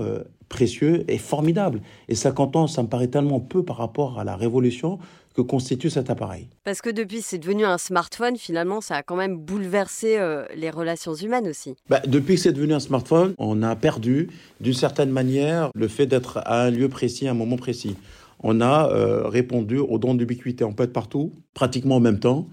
précieux 0.54 1.04
et 1.08 1.18
formidable. 1.18 1.80
Et 2.08 2.14
50 2.14 2.54
ans, 2.54 2.66
ça 2.68 2.84
me 2.84 2.88
paraît 2.88 3.08
tellement 3.08 3.40
peu 3.40 3.64
par 3.64 3.76
rapport 3.76 4.20
à 4.20 4.24
la 4.24 4.36
révolution 4.36 5.00
que 5.34 5.42
constitue 5.42 5.90
cet 5.90 6.10
appareil. 6.10 6.48
Parce 6.62 6.80
que 6.80 6.90
depuis 6.90 7.22
c'est 7.22 7.38
devenu 7.38 7.64
un 7.64 7.76
smartphone, 7.76 8.36
finalement, 8.36 8.80
ça 8.80 8.94
a 8.94 9.02
quand 9.02 9.16
même 9.16 9.36
bouleversé 9.36 10.16
euh, 10.16 10.44
les 10.54 10.70
relations 10.70 11.14
humaines 11.14 11.48
aussi. 11.48 11.74
Bah, 11.90 12.00
depuis 12.06 12.36
que 12.36 12.40
c'est 12.40 12.52
devenu 12.52 12.72
un 12.72 12.80
smartphone, 12.80 13.34
on 13.38 13.64
a 13.64 13.74
perdu, 13.74 14.28
d'une 14.60 14.74
certaine 14.74 15.10
manière, 15.10 15.70
le 15.74 15.88
fait 15.88 16.06
d'être 16.06 16.38
à 16.44 16.62
un 16.62 16.70
lieu 16.70 16.88
précis, 16.88 17.26
à 17.26 17.32
un 17.32 17.34
moment 17.34 17.56
précis. 17.56 17.96
On 18.44 18.60
a 18.60 18.90
euh, 18.90 19.26
répondu 19.26 19.78
aux 19.78 19.98
dons 19.98 20.14
d'ubiquité. 20.14 20.62
On 20.62 20.72
peut 20.72 20.84
être 20.84 20.92
partout, 20.92 21.32
pratiquement 21.52 21.96
en 21.96 22.00
même 22.00 22.20
temps. 22.20 22.46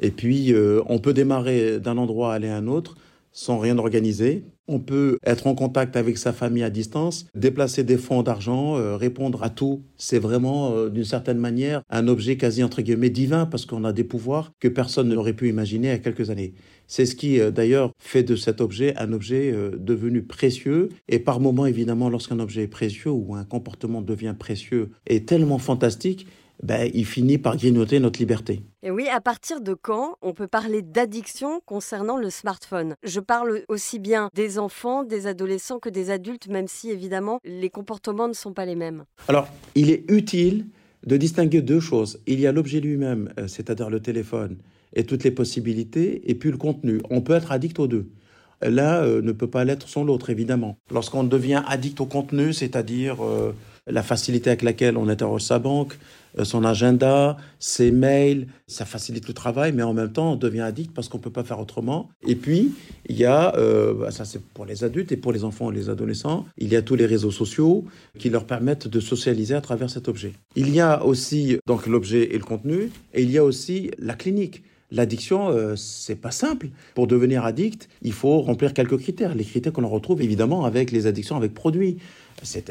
Et 0.00 0.10
puis, 0.10 0.52
euh, 0.52 0.82
on 0.88 0.98
peut 0.98 1.12
démarrer 1.12 1.78
d'un 1.78 1.98
endroit 1.98 2.34
aller 2.34 2.48
à 2.48 2.56
un 2.56 2.66
autre 2.66 2.96
sans 3.30 3.58
rien 3.58 3.78
organiser. 3.78 4.44
On 4.66 4.78
peut 4.78 5.18
être 5.24 5.46
en 5.46 5.54
contact 5.54 5.94
avec 5.94 6.16
sa 6.16 6.32
famille 6.32 6.62
à 6.62 6.70
distance, 6.70 7.26
déplacer 7.34 7.84
des 7.84 7.98
fonds 7.98 8.22
d'argent, 8.22 8.78
euh, 8.78 8.96
répondre 8.96 9.42
à 9.42 9.50
tout. 9.50 9.82
C'est 9.98 10.18
vraiment, 10.18 10.72
euh, 10.72 10.88
d'une 10.88 11.04
certaine 11.04 11.38
manière, 11.38 11.82
un 11.90 12.08
objet 12.08 12.36
quasi 12.36 12.62
entre 12.62 12.80
guillemets 12.80 13.10
divin 13.10 13.44
parce 13.44 13.66
qu'on 13.66 13.84
a 13.84 13.92
des 13.92 14.04
pouvoirs 14.04 14.52
que 14.60 14.68
personne 14.68 15.08
n'aurait 15.08 15.34
pu 15.34 15.50
imaginer 15.50 15.88
il 15.88 15.90
y 15.90 15.94
a 15.94 15.98
quelques 15.98 16.30
années. 16.30 16.54
C'est 16.86 17.04
ce 17.04 17.14
qui, 17.14 17.40
euh, 17.40 17.50
d'ailleurs, 17.50 17.92
fait 17.98 18.22
de 18.22 18.36
cet 18.36 18.62
objet 18.62 18.94
un 18.96 19.12
objet 19.12 19.54
devenu 19.78 20.22
précieux. 20.22 20.88
Et 21.08 21.18
par 21.18 21.40
moments, 21.40 21.66
évidemment, 21.66 22.08
lorsqu'un 22.08 22.38
objet 22.38 22.62
est 22.62 22.68
précieux 22.68 23.10
ou 23.10 23.34
un 23.34 23.44
comportement 23.44 24.00
devient 24.00 24.34
précieux 24.38 24.90
et 25.06 25.24
tellement 25.24 25.58
fantastique, 25.58 26.26
ben, 26.62 26.90
il 26.94 27.04
finit 27.04 27.38
par 27.38 27.56
grignoter 27.56 28.00
notre 28.00 28.18
liberté. 28.18 28.62
Et 28.82 28.90
oui, 28.90 29.08
à 29.08 29.20
partir 29.20 29.60
de 29.60 29.74
quand 29.74 30.16
on 30.22 30.32
peut 30.32 30.46
parler 30.46 30.82
d'addiction 30.82 31.60
concernant 31.66 32.16
le 32.16 32.30
smartphone? 32.30 32.94
Je 33.02 33.20
parle 33.20 33.62
aussi 33.68 33.98
bien 33.98 34.30
des 34.34 34.58
enfants, 34.58 35.04
des 35.04 35.26
adolescents 35.26 35.78
que 35.78 35.88
des 35.88 36.10
adultes, 36.10 36.48
même 36.48 36.68
si 36.68 36.90
évidemment 36.90 37.40
les 37.44 37.70
comportements 37.70 38.28
ne 38.28 38.34
sont 38.34 38.52
pas 38.52 38.66
les 38.66 38.76
mêmes. 38.76 39.04
Alors, 39.28 39.48
il 39.74 39.90
est 39.90 40.10
utile 40.10 40.66
de 41.06 41.16
distinguer 41.16 41.60
deux 41.60 41.80
choses. 41.80 42.20
Il 42.26 42.40
y 42.40 42.46
a 42.46 42.52
l'objet 42.52 42.80
lui-même, 42.80 43.32
euh, 43.38 43.46
c'est-à-dire 43.48 43.90
le 43.90 44.00
téléphone 44.00 44.56
et 44.94 45.04
toutes 45.04 45.24
les 45.24 45.30
possibilités, 45.30 46.30
et 46.30 46.34
puis 46.34 46.50
le 46.50 46.56
contenu. 46.56 47.00
On 47.10 47.20
peut 47.20 47.34
être 47.34 47.50
addict 47.52 47.78
aux 47.78 47.88
deux 47.88 48.08
l'un 48.62 49.02
euh, 49.02 49.22
ne 49.22 49.32
peut 49.32 49.48
pas 49.48 49.64
l'être 49.64 49.88
sans 49.88 50.04
l'autre, 50.04 50.30
évidemment. 50.30 50.78
Lorsqu'on 50.90 51.24
devient 51.24 51.62
addict 51.66 52.00
au 52.00 52.06
contenu, 52.06 52.52
c'est-à-dire 52.52 53.24
euh, 53.24 53.52
la 53.86 54.02
facilité 54.02 54.50
avec 54.50 54.62
laquelle 54.62 54.96
on 54.96 55.08
interroge 55.08 55.42
sa 55.42 55.58
banque, 55.58 55.98
euh, 56.38 56.44
son 56.44 56.64
agenda, 56.64 57.36
ses 57.58 57.90
mails, 57.90 58.46
ça 58.66 58.84
facilite 58.84 59.28
le 59.28 59.34
travail, 59.34 59.72
mais 59.72 59.82
en 59.82 59.94
même 59.94 60.12
temps, 60.12 60.32
on 60.32 60.36
devient 60.36 60.60
addict 60.60 60.92
parce 60.94 61.08
qu'on 61.08 61.18
ne 61.18 61.22
peut 61.22 61.30
pas 61.30 61.44
faire 61.44 61.60
autrement. 61.60 62.08
Et 62.26 62.34
puis, 62.34 62.72
il 63.06 63.16
y 63.16 63.24
a, 63.24 63.52
bah, 63.52 64.10
ça 64.10 64.24
c'est 64.24 64.42
pour 64.42 64.64
les 64.66 64.84
adultes 64.84 65.12
et 65.12 65.16
pour 65.16 65.32
les 65.32 65.44
enfants 65.44 65.70
et 65.70 65.74
les 65.74 65.88
adolescents, 65.88 66.46
il 66.58 66.72
y 66.72 66.76
a 66.76 66.82
tous 66.82 66.96
les 66.96 67.06
réseaux 67.06 67.30
sociaux 67.30 67.84
qui 68.18 68.30
leur 68.30 68.44
permettent 68.44 68.88
de 68.88 69.00
socialiser 69.00 69.54
à 69.54 69.60
travers 69.60 69.90
cet 69.90 70.08
objet. 70.08 70.32
Il 70.56 70.74
y 70.74 70.80
a 70.80 71.04
aussi 71.04 71.58
donc 71.66 71.86
l'objet 71.86 72.34
et 72.34 72.38
le 72.38 72.44
contenu, 72.44 72.90
et 73.12 73.22
il 73.22 73.30
y 73.30 73.38
a 73.38 73.44
aussi 73.44 73.90
la 73.98 74.14
clinique. 74.14 74.62
L'addiction, 74.94 75.48
euh, 75.48 75.74
c'est 75.76 76.14
pas 76.14 76.30
simple. 76.30 76.68
Pour 76.94 77.08
devenir 77.08 77.44
addict, 77.44 77.88
il 78.02 78.12
faut 78.12 78.40
remplir 78.40 78.72
quelques 78.74 78.98
critères. 78.98 79.34
Les 79.34 79.44
critères 79.44 79.72
qu'on 79.72 79.88
retrouve 79.88 80.22
évidemment 80.22 80.64
avec 80.64 80.92
les 80.92 81.06
addictions 81.08 81.36
avec 81.36 81.52
produits. 81.52 81.96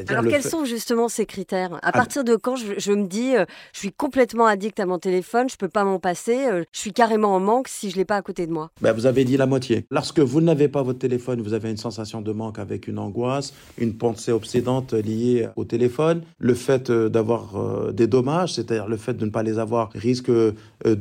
Alors, 0.08 0.24
quels 0.24 0.42
sont 0.42 0.64
justement 0.64 1.08
ces 1.08 1.26
critères? 1.26 1.74
À 1.74 1.80
ah, 1.82 1.92
partir 1.92 2.24
de 2.24 2.36
quand 2.36 2.56
je, 2.56 2.92
me 2.92 3.06
dis, 3.06 3.36
euh, 3.36 3.44
je 3.72 3.80
suis 3.80 3.92
complètement 3.92 4.46
addict 4.46 4.78
à 4.80 4.86
mon 4.86 4.98
téléphone, 4.98 5.48
je 5.48 5.54
ne 5.54 5.58
peux 5.58 5.68
pas 5.68 5.84
m'en 5.84 5.98
passer, 5.98 6.46
euh, 6.46 6.64
je 6.72 6.78
suis 6.78 6.92
carrément 6.92 7.34
en 7.34 7.40
manque 7.40 7.68
si 7.68 7.90
je 7.90 7.96
ne 7.96 8.00
l'ai 8.00 8.04
pas 8.04 8.16
à 8.16 8.22
côté 8.22 8.46
de 8.46 8.52
moi? 8.52 8.70
Ben, 8.80 8.92
Vous 8.92 9.06
avez 9.06 9.24
dit 9.24 9.36
la 9.36 9.46
moitié. 9.46 9.86
Lorsque 9.90 10.20
vous 10.20 10.40
n'avez 10.40 10.68
pas 10.68 10.82
votre 10.82 10.98
téléphone, 10.98 11.40
vous 11.40 11.54
avez 11.54 11.70
une 11.70 11.76
sensation 11.76 12.20
de 12.20 12.32
manque 12.32 12.58
avec 12.58 12.88
une 12.88 12.98
angoisse, 12.98 13.54
une 13.78 13.94
pensée 13.94 14.32
obsédante 14.32 14.92
liée 14.92 15.48
au 15.56 15.64
téléphone. 15.64 16.22
Le 16.38 16.54
fait 16.54 16.90
euh, 16.90 17.08
d'avoir 17.08 17.92
des 17.92 18.06
dommages, 18.06 18.54
c'est-à-dire 18.54 18.88
le 18.88 18.96
fait 18.96 19.14
de 19.14 19.24
ne 19.24 19.30
pas 19.30 19.42
les 19.42 19.58
avoir, 19.58 19.90
risque 19.94 20.30
de 20.30 20.56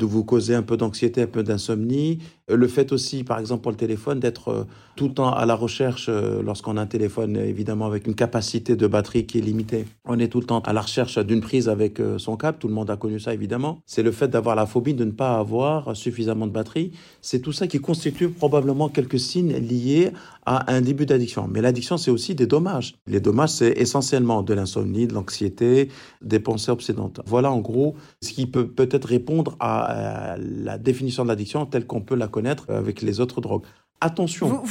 vous 0.06 0.24
causer 0.24 0.56
un 0.56 0.64
peu 0.64 0.78
d'anxiété, 0.78 1.22
un 1.22 1.28
peu 1.28 1.44
d'insomnie. 1.44 2.20
Le 2.50 2.68
fait 2.68 2.92
aussi, 2.92 3.24
par 3.24 3.40
exemple, 3.40 3.64
pour 3.64 3.72
le 3.72 3.78
téléphone, 3.78 4.20
d'être 4.20 4.66
tout 4.96 5.08
le 5.08 5.14
temps 5.14 5.32
à 5.32 5.46
la 5.46 5.56
recherche, 5.56 6.10
lorsqu'on 6.10 6.78
a 6.78 6.82
un 6.82 6.86
téléphone, 6.86 7.38
évidemment, 7.38 7.86
avec 7.86 8.06
une 8.06 8.16
capacité 8.16 8.63
de 8.72 8.88
batterie 8.88 9.26
qui 9.26 9.40
est 9.40 9.42
limitée. 9.42 9.86
On 10.06 10.18
est 10.20 10.28
tout 10.28 10.40
le 10.40 10.46
temps 10.46 10.60
à 10.62 10.74
la 10.74 10.82
recherche 10.82 11.18
d'une 11.20 11.42
prise 11.42 11.70
avec 11.70 12.00
euh, 12.00 12.18
son 12.18 12.38
câble. 12.38 12.58
Tout 12.58 12.68
le 12.68 12.74
monde 12.74 12.90
a 12.90 12.98
connu 12.98 13.20
ça, 13.20 13.34
évidemment. 13.34 13.80
C'est 13.86 14.04
le 14.04 14.12
fait 14.12 14.30
d'avoir 14.30 14.56
la 14.56 14.66
phobie 14.66 14.94
de 14.94 15.04
ne 15.04 15.12
pas 15.12 15.38
avoir 15.38 15.96
suffisamment 15.96 16.48
de 16.48 16.52
batterie. 16.52 16.92
C'est 17.22 17.40
tout 17.40 17.52
ça 17.52 17.68
qui 17.68 17.80
constitue 17.80 18.30
probablement 18.30 18.90
quelques 18.90 19.20
signes 19.20 19.54
liés 19.54 20.12
à 20.46 20.74
un 20.74 20.82
début 20.82 21.06
d'addiction. 21.06 21.48
Mais 21.50 21.62
l'addiction, 21.62 21.98
c'est 21.98 22.12
aussi 22.12 22.36
des 22.36 22.48
dommages. 22.48 22.96
Les 23.08 23.20
dommages, 23.20 23.50
c'est 23.50 23.72
essentiellement 23.72 24.44
de 24.44 24.54
l'insomnie, 24.54 25.08
de 25.08 25.14
l'anxiété, 25.14 25.90
des 26.22 26.40
pensées 26.40 26.72
obsédantes. 26.72 27.22
Voilà 27.26 27.52
en 27.52 27.60
gros 27.60 27.96
ce 28.22 28.32
qui 28.32 28.46
peut 28.46 28.68
peut-être 28.68 29.06
répondre 29.06 29.56
à 29.60 30.36
la 30.40 30.78
définition 30.78 31.24
de 31.24 31.30
l'addiction 31.30 31.66
telle 31.66 31.86
qu'on 31.86 32.02
peut 32.02 32.16
la 32.16 32.28
connaître 32.28 32.70
avec 32.70 33.02
les 33.02 33.20
autres 33.20 33.42
drogues. 33.42 33.64
Attention. 34.02 34.64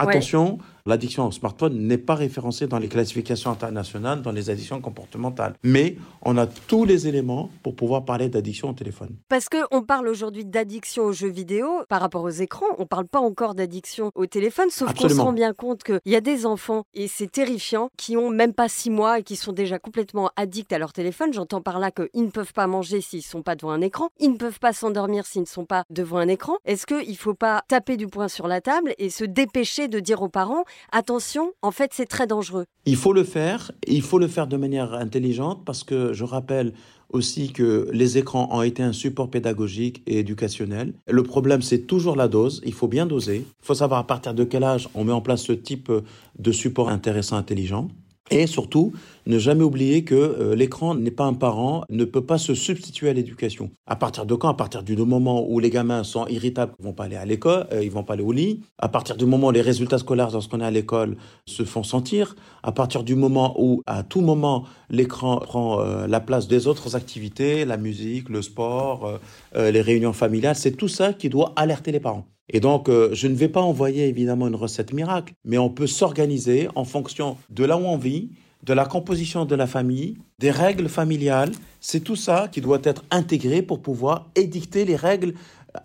Attention, 0.00 0.58
l'addiction 0.88 1.26
au 1.26 1.30
smartphone 1.30 1.78
n'est 1.86 1.98
pas 1.98 2.14
référencée 2.14 2.66
dans 2.66 2.78
les 2.78 2.88
classifications 2.88 3.50
internationales, 3.50 4.22
dans 4.22 4.32
les 4.32 4.50
addictions 4.50 4.80
comportementales. 4.80 5.54
Mais 5.62 5.96
on 6.22 6.36
a 6.38 6.46
tous 6.46 6.84
les 6.84 7.06
éléments 7.06 7.50
pour 7.62 7.76
pouvoir 7.76 8.04
parler 8.04 8.28
d'addiction 8.28 8.70
au 8.70 8.72
téléphone. 8.72 9.10
Parce 9.28 9.48
qu'on 9.48 9.82
parle 9.82 10.08
aujourd'hui 10.08 10.44
d'addiction 10.44 11.04
aux 11.04 11.12
jeux 11.12 11.28
vidéo 11.28 11.68
par 11.88 12.00
rapport 12.00 12.24
aux 12.24 12.30
écrans. 12.30 12.66
On 12.78 12.82
ne 12.82 12.86
parle 12.86 13.06
pas 13.06 13.20
encore 13.20 13.54
d'addiction 13.54 14.10
au 14.14 14.26
téléphone, 14.26 14.70
sauf 14.70 14.94
qu'on 14.94 15.08
se 15.08 15.20
rend 15.20 15.32
bien 15.32 15.52
compte 15.52 15.82
qu'il 15.84 16.00
y 16.06 16.16
a 16.16 16.20
des 16.20 16.46
enfants, 16.46 16.84
et 16.94 17.08
c'est 17.08 17.30
terrifiant, 17.30 17.90
qui 17.96 18.16
ont 18.16 18.30
même 18.30 18.54
pas 18.54 18.68
six 18.68 18.90
mois 18.90 19.18
et 19.18 19.22
qui 19.22 19.36
sont 19.36 19.52
déjà 19.52 19.78
complètement 19.78 20.30
addicts 20.36 20.72
à 20.72 20.78
leur 20.78 20.92
téléphone. 20.92 21.32
J'entends 21.32 21.60
par 21.60 21.78
là 21.78 21.90
qu'ils 21.90 22.24
ne 22.24 22.30
peuvent 22.30 22.54
pas 22.54 22.66
manger 22.66 23.00
s'ils 23.00 23.18
ne 23.18 23.24
sont 23.24 23.42
pas 23.42 23.56
devant 23.56 23.70
un 23.70 23.82
écran. 23.82 24.08
Ils 24.18 24.32
ne 24.32 24.36
peuvent 24.36 24.58
pas 24.58 24.72
s'endormir 24.72 25.26
s'ils 25.26 25.42
ne 25.42 25.46
sont 25.46 25.66
pas 25.66 25.84
devant 25.90 26.18
un 26.18 26.28
écran. 26.28 26.56
Est-ce 26.64 26.86
qu'il 26.86 27.10
ne 27.10 27.14
faut 27.14 27.34
pas 27.34 27.62
taper 27.68 27.96
du 27.96 28.06
poing 28.06 28.28
sur 28.28 28.48
la 28.48 28.60
table 28.60 28.94
et 28.98 29.10
se 29.10 29.24
dépêcher 29.24 29.88
de 29.88 30.00
dire 30.00 30.22
aux 30.22 30.28
parents 30.28 30.64
attention, 30.92 31.52
en 31.62 31.70
fait, 31.70 31.92
c'est 31.94 32.06
très 32.06 32.26
dangereux. 32.26 32.64
Il 32.86 32.96
faut 32.96 33.12
le 33.12 33.24
faire, 33.24 33.72
il 33.86 34.02
faut 34.02 34.18
le 34.18 34.28
faire 34.28 34.46
de 34.46 34.56
manière 34.56 34.94
intelligente 34.94 35.62
parce 35.64 35.84
que 35.84 36.12
je 36.12 36.24
rappelle 36.24 36.72
aussi 37.10 37.52
que 37.52 37.88
les 37.92 38.18
écrans 38.18 38.48
ont 38.50 38.62
été 38.62 38.82
un 38.82 38.92
support 38.92 39.30
pédagogique 39.30 40.02
et 40.06 40.18
éducationnel. 40.18 40.94
Le 41.08 41.22
problème, 41.22 41.62
c'est 41.62 41.86
toujours 41.86 42.16
la 42.16 42.28
dose. 42.28 42.60
Il 42.64 42.74
faut 42.74 42.88
bien 42.88 43.06
doser. 43.06 43.44
Il 43.62 43.66
faut 43.66 43.74
savoir 43.74 44.00
à 44.00 44.06
partir 44.06 44.34
de 44.34 44.44
quel 44.44 44.64
âge 44.64 44.88
on 44.94 45.04
met 45.04 45.12
en 45.12 45.20
place 45.20 45.42
ce 45.42 45.52
type 45.52 45.90
de 46.38 46.52
support 46.52 46.88
intéressant, 46.88 47.36
intelligent. 47.36 47.88
Et 48.30 48.46
surtout, 48.46 48.92
ne 49.28 49.38
jamais 49.38 49.62
oublier 49.62 50.04
que 50.04 50.14
euh, 50.14 50.56
l'écran 50.56 50.94
n'est 50.94 51.12
pas 51.12 51.24
un 51.24 51.34
parent, 51.34 51.84
ne 51.90 52.04
peut 52.04 52.24
pas 52.24 52.38
se 52.38 52.54
substituer 52.54 53.10
à 53.10 53.12
l'éducation. 53.12 53.70
À 53.86 53.94
partir 53.94 54.26
de 54.26 54.34
quand? 54.34 54.48
À 54.48 54.54
partir 54.54 54.82
du 54.82 54.96
moment 54.96 55.46
où 55.48 55.60
les 55.60 55.70
gamins 55.70 56.02
sont 56.02 56.26
irritables, 56.26 56.72
ils 56.80 56.84
vont 56.84 56.94
pas 56.94 57.04
aller 57.04 57.16
à 57.16 57.26
l'école, 57.26 57.66
euh, 57.72 57.84
ils 57.84 57.90
vont 57.90 58.02
pas 58.02 58.14
aller 58.14 58.22
au 58.24 58.32
lit. 58.32 58.62
À 58.78 58.88
partir 58.88 59.16
du 59.16 59.26
moment 59.26 59.48
où 59.48 59.50
les 59.52 59.60
résultats 59.60 59.98
scolaires 59.98 60.30
lorsqu'on 60.32 60.60
est 60.60 60.64
à 60.64 60.70
l'école 60.70 61.16
se 61.46 61.62
font 61.64 61.82
sentir. 61.82 62.34
À 62.62 62.72
partir 62.72 63.04
du 63.04 63.14
moment 63.14 63.54
où, 63.58 63.82
à 63.86 64.02
tout 64.02 64.22
moment, 64.22 64.64
l'écran 64.90 65.38
prend 65.38 65.80
euh, 65.80 66.06
la 66.06 66.20
place 66.20 66.48
des 66.48 66.66
autres 66.66 66.96
activités, 66.96 67.66
la 67.66 67.76
musique, 67.76 68.30
le 68.30 68.42
sport, 68.42 69.20
les 69.54 69.80
réunions 69.80 70.12
familiales, 70.12 70.56
c'est 70.56 70.72
tout 70.72 70.88
ça 70.88 71.12
qui 71.12 71.28
doit 71.28 71.52
alerter 71.56 71.92
les 71.92 72.00
parents. 72.00 72.26
Et 72.50 72.60
donc, 72.60 72.88
euh, 72.88 73.10
je 73.12 73.28
ne 73.28 73.34
vais 73.34 73.48
pas 73.48 73.60
envoyer 73.60 74.08
évidemment 74.08 74.48
une 74.48 74.54
recette 74.54 74.92
miracle, 74.92 75.34
mais 75.44 75.58
on 75.58 75.68
peut 75.68 75.86
s'organiser 75.86 76.68
en 76.74 76.84
fonction 76.84 77.36
de 77.50 77.64
là 77.64 77.76
où 77.76 77.84
on 77.84 77.98
vit, 77.98 78.30
de 78.68 78.74
la 78.74 78.84
composition 78.84 79.46
de 79.46 79.54
la 79.54 79.66
famille, 79.66 80.18
des 80.38 80.50
règles 80.50 80.90
familiales. 80.90 81.52
C'est 81.80 82.00
tout 82.00 82.16
ça 82.16 82.48
qui 82.52 82.60
doit 82.60 82.80
être 82.84 83.02
intégré 83.10 83.62
pour 83.62 83.80
pouvoir 83.80 84.26
édicter 84.34 84.84
les 84.84 84.94
règles 84.96 85.32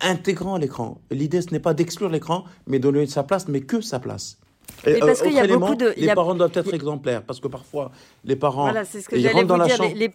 intégrant 0.02 0.58
l'écran. 0.58 0.98
L'idée, 1.10 1.40
ce 1.40 1.50
n'est 1.50 1.60
pas 1.60 1.72
d'exclure 1.72 2.10
l'écran, 2.10 2.44
mais 2.66 2.78
de 2.78 2.82
donner 2.82 3.06
sa 3.06 3.22
place, 3.22 3.48
mais 3.48 3.62
que 3.62 3.80
sa 3.80 4.00
place. 4.00 4.38
Et, 4.86 4.98
parce 4.98 5.22
qu'il 5.22 5.32
y 5.32 5.38
a 5.38 5.46
beaucoup 5.46 5.76
de. 5.76 5.94
Les 5.96 6.14
parents 6.14 6.34
doivent 6.34 6.52
être 6.54 6.74
exemplaires, 6.74 7.22
parce 7.22 7.40
que 7.40 7.48
parfois, 7.48 7.90
les 8.22 8.36
parents. 8.36 8.64
Voilà, 8.64 8.84
c'est 8.84 9.00
ce 9.00 9.08
que 9.08 9.18
j'allais 9.18 9.44
vous 9.44 9.64
dire. 9.64 9.78
Les, 9.94 10.10